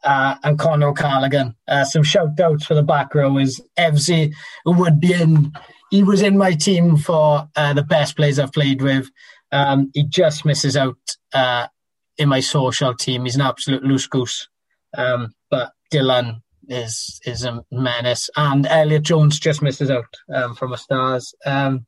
[0.03, 1.55] Uh, and Connor O'Callaghan.
[1.67, 4.33] Uh, some shout outs for the back row is Evsy,
[4.65, 5.53] who would be in,
[5.91, 9.11] he was in my team for uh, the best players I've played with.
[9.51, 10.97] Um, he just misses out
[11.33, 11.67] uh,
[12.17, 13.25] in my social team.
[13.25, 14.47] He's an absolute loose goose.
[14.97, 20.73] Um, but Dylan is is a menace, and Elliot Jones just misses out um, from
[20.73, 21.33] a stars.
[21.45, 21.85] Um,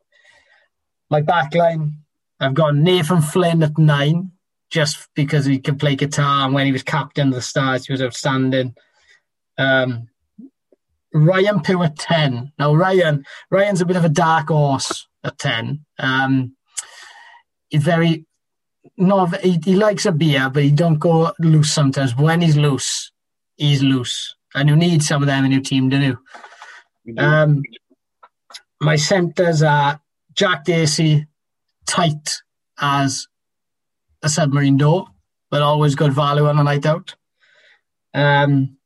[1.10, 1.94] my backline,
[2.40, 4.32] I've got Nathan Flynn at nine,
[4.74, 7.94] just because he can play guitar, and when he was captain of the Stars, he
[7.94, 8.74] was outstanding.
[9.60, 10.10] Um,
[11.14, 12.52] Ryan Pugh at ten.
[12.58, 15.86] Now Ryan, Ryan's a bit of a dark horse at ten.
[16.00, 16.56] Um,
[17.70, 18.26] he's very
[18.98, 22.16] no, he, he likes a beer, but he don't go loose sometimes.
[22.16, 23.12] When he's loose,
[23.56, 26.18] he's loose, and you need some of them in your team, don't you?
[27.20, 27.62] Um,
[28.82, 30.02] my centres are
[30.34, 31.28] Jack Dacey,
[31.86, 32.42] tight
[32.80, 33.28] as
[34.24, 35.08] a submarine door,
[35.52, 37.16] but always good value on a night out.
[38.14, 38.78] Um,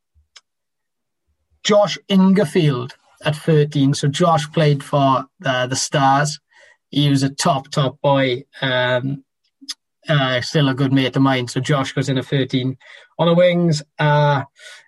[1.63, 2.93] Josh Ingerfield,
[3.23, 3.93] at 13.
[3.93, 6.39] So Josh played for uh, the Stars.
[6.89, 8.43] He was a top, top boy.
[8.61, 9.23] Um,
[10.07, 11.47] uh, still a good mate of mine.
[11.47, 12.77] So Josh goes in at 13.
[13.19, 14.43] On the wings, uh,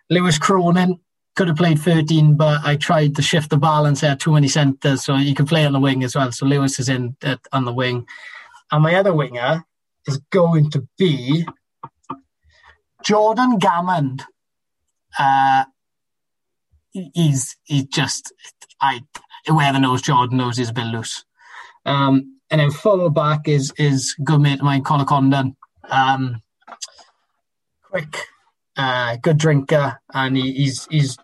[0.09, 0.99] Lewis Cronin
[1.35, 4.01] could have played 13, but I tried to shift the balance.
[4.01, 6.31] Had too many centres, so you can play on the wing as well.
[6.31, 8.07] So Lewis is in at, on the wing.
[8.71, 9.65] And my other winger
[10.09, 11.45] is going to be
[13.03, 14.25] Jordan Gammond.
[15.17, 15.65] Uh,
[16.91, 18.33] he's he's just
[18.81, 19.01] I
[19.45, 21.23] whoever knows Jordan knows he's a bit loose.
[21.85, 25.55] Um, and then follow back is is good mate of mine, Conor Condon.
[25.89, 26.41] Um,
[27.83, 28.17] quick,
[28.75, 31.17] uh, good drinker, and he, he's he's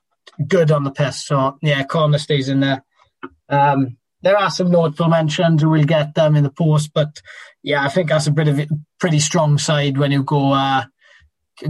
[0.47, 1.25] good on the piss.
[1.25, 2.83] So yeah, Connor stays in there.
[3.49, 5.63] Um, there are some notable mentions.
[5.63, 7.21] We'll get them in the post, but
[7.61, 8.67] yeah, I think that's a bit of a
[8.99, 10.85] pretty strong side when you go uh,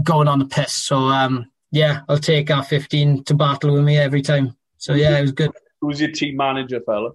[0.01, 0.73] going on the piss.
[0.73, 4.55] So um, yeah, I'll take our 15 to battle with me every time.
[4.77, 5.51] So yeah, it was good.
[5.81, 7.11] Who's your team manager, fella?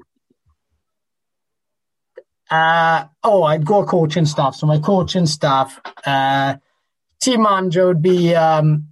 [2.51, 4.57] Uh, oh, I'd go coaching staff.
[4.57, 6.57] So my coaching staff, uh,
[7.19, 8.89] team manager would be um,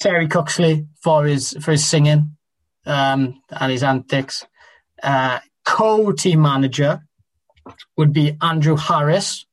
[0.00, 2.38] Terry Cooksley for his for his singing
[2.86, 4.46] um, and his antics.
[5.02, 7.02] Uh, co-team manager
[7.98, 9.44] would be Andrew Harris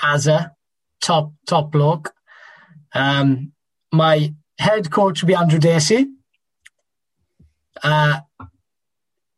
[0.00, 0.52] as a
[1.02, 2.12] top top bloke.
[2.94, 3.52] Um,
[3.92, 6.06] my head coach would be Andrew Dacey,
[7.82, 8.20] uh,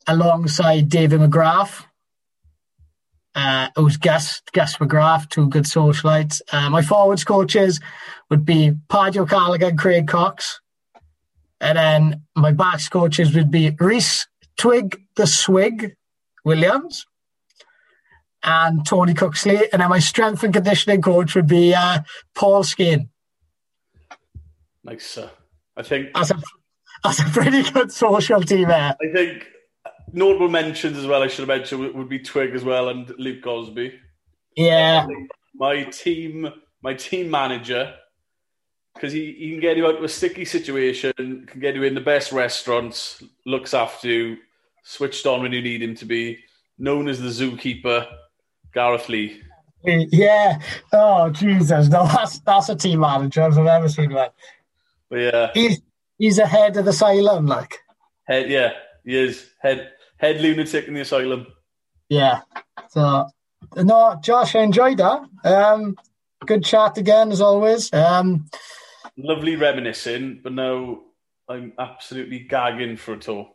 [0.06, 1.86] alongside David McGrath,
[3.34, 6.42] uh, who's Gus, Gus McGrath, two good socialites.
[6.52, 7.80] Uh, my forwards coaches
[8.28, 10.60] would be Paddy O'Callaghan Craig Cox.
[11.62, 14.26] And then my backs coaches would be Reese
[14.56, 15.96] Twig the Swig
[16.44, 17.06] Williams
[18.42, 19.68] and Tony Cooksley.
[19.72, 22.00] And then my strength and conditioning coach would be uh,
[22.34, 23.10] Paul Skane.
[24.84, 25.18] Nice.
[25.18, 25.30] Uh,
[25.76, 26.42] I think that's a,
[27.04, 28.96] that's a pretty good social team there.
[29.00, 29.46] I think
[30.12, 31.22] notable mentions as well.
[31.22, 33.98] I should have mentioned would be Twig as well and Luke Gosby.
[34.56, 35.06] Yeah.
[35.54, 36.52] My team,
[36.82, 37.94] my team manager,
[38.94, 41.12] because he, he can get you out of a sticky situation,
[41.46, 44.36] can get you in the best restaurants, looks after you,
[44.84, 46.38] switched on when you need him to be,
[46.78, 48.06] known as the zookeeper,
[48.74, 49.42] Gareth Lee.
[49.84, 50.58] Yeah.
[50.92, 51.88] Oh Jesus!
[51.88, 54.30] No, that's that's a team manager I've ever seen one.
[55.10, 55.82] But yeah, he's
[56.18, 57.78] he's ahead of the asylum, like
[58.24, 58.48] head.
[58.48, 58.74] Yeah,
[59.04, 61.48] he is head head lunatic in the asylum.
[62.08, 62.42] Yeah.
[62.90, 63.26] So
[63.76, 65.24] no, Josh, I enjoyed that.
[65.44, 65.96] Um,
[66.46, 67.92] good chat again as always.
[67.92, 68.46] Um,
[69.16, 71.00] lovely reminiscing, but now
[71.48, 73.50] I'm absolutely gagging for a tour.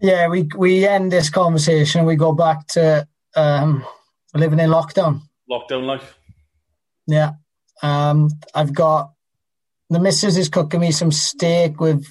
[0.00, 2.04] Yeah, we we end this conversation.
[2.04, 3.84] We go back to um,
[4.34, 5.22] living in lockdown.
[5.50, 6.18] Lockdown life.
[7.06, 7.32] Yeah.
[7.82, 9.12] Um, I've got
[9.90, 12.06] the missus is cooking me some steak with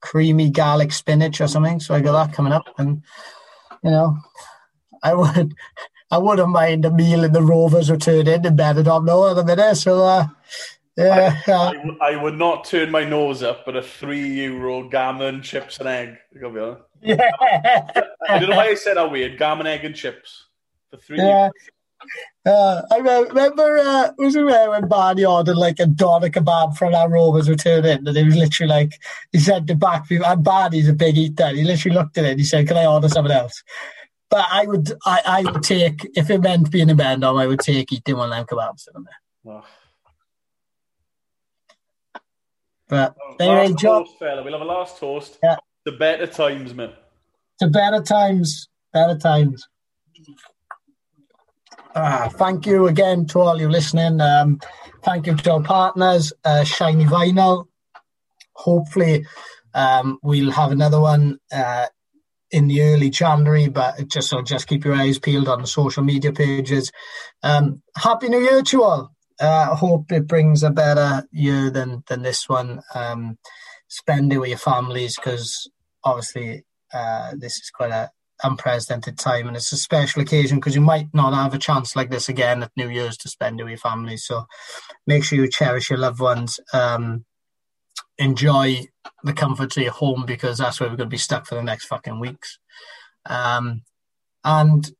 [0.00, 1.80] creamy garlic spinach or something.
[1.80, 3.02] So I got that coming up, and
[3.82, 4.18] you know,
[5.02, 5.54] I would,
[6.10, 9.76] I wouldn't mind a meal in the Rovers returning in Benidorm no other the minute.
[9.76, 10.26] So uh,
[10.96, 15.42] yeah, I, I, I, would not turn my nose up at a three euro gammon
[15.42, 16.16] chips and egg.
[16.34, 16.82] I gotta be honest.
[17.02, 17.30] Yeah.
[18.28, 19.38] I don't know why I said that weird.
[19.38, 20.46] Gammon egg and chips
[20.90, 21.18] for three.
[21.18, 21.50] Yeah.
[22.46, 27.08] Uh, I remember, uh, was it when Barney ordered like a doner kebab from our
[27.10, 28.92] Rovers return in, and he was literally like,
[29.32, 31.48] he said to back people, and Barney's a big eater.
[31.48, 33.62] He literally looked at it and he said, "Can I order something else?"
[34.30, 37.60] But I would, I, I would take if it meant being a Benidorm, I would
[37.60, 39.54] take eating one of them kebabs in there.
[39.54, 39.64] Oh.
[42.90, 44.42] But oh, John, toast, fella.
[44.42, 45.38] We'll have a last toast.
[45.42, 45.56] Yeah.
[45.84, 46.92] The better times, man.
[47.60, 49.66] The better times, better times.
[51.94, 54.20] Uh, thank you again to all you listening.
[54.20, 54.60] Um,
[55.04, 57.66] thank you to our partners, uh, Shiny Vinyl.
[58.52, 59.24] Hopefully,
[59.72, 61.86] um, we'll have another one uh,
[62.50, 66.02] in the early January, but just so just keep your eyes peeled on the social
[66.02, 66.90] media pages.
[67.42, 69.12] Um, Happy New Year to all.
[69.40, 72.82] Uh, I hope it brings a better year than than this one.
[72.94, 73.38] Um,
[73.88, 75.68] spend it with your families because
[76.04, 78.10] obviously uh, this is quite a
[78.42, 82.10] unprecedented time and it's a special occasion because you might not have a chance like
[82.10, 84.16] this again at New Year's to spend it with your family.
[84.16, 84.46] So
[85.06, 86.58] make sure you cherish your loved ones.
[86.72, 87.24] Um,
[88.18, 88.86] enjoy
[89.24, 91.62] the comforts of your home because that's where we're going to be stuck for the
[91.62, 92.58] next fucking weeks.
[93.26, 93.82] Um,
[94.44, 94.90] and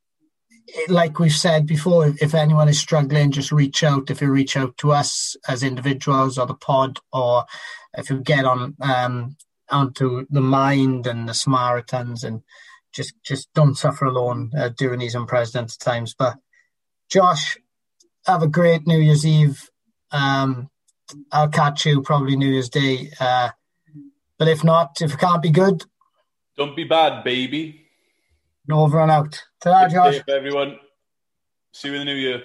[0.87, 4.09] like we've said before, if anyone is struggling, just reach out.
[4.09, 7.45] If you reach out to us as individuals or the pod, or
[7.97, 9.35] if you get on um,
[9.69, 12.41] onto the mind and the Samaritans and
[12.93, 16.13] just just don't suffer alone uh, during these unprecedented times.
[16.17, 16.37] But
[17.09, 17.57] Josh,
[18.25, 19.69] have a great New Year's Eve.
[20.11, 20.69] Um,
[21.31, 23.11] I'll catch you probably New Year's Day.
[23.19, 23.49] Uh,
[24.37, 25.83] but if not, if it can't be good,
[26.57, 27.80] Don't be bad, baby.
[28.73, 29.41] Over and out.
[29.61, 30.21] Ta-ra, Josh.
[30.27, 30.77] everyone.
[31.73, 32.41] See you in the new year.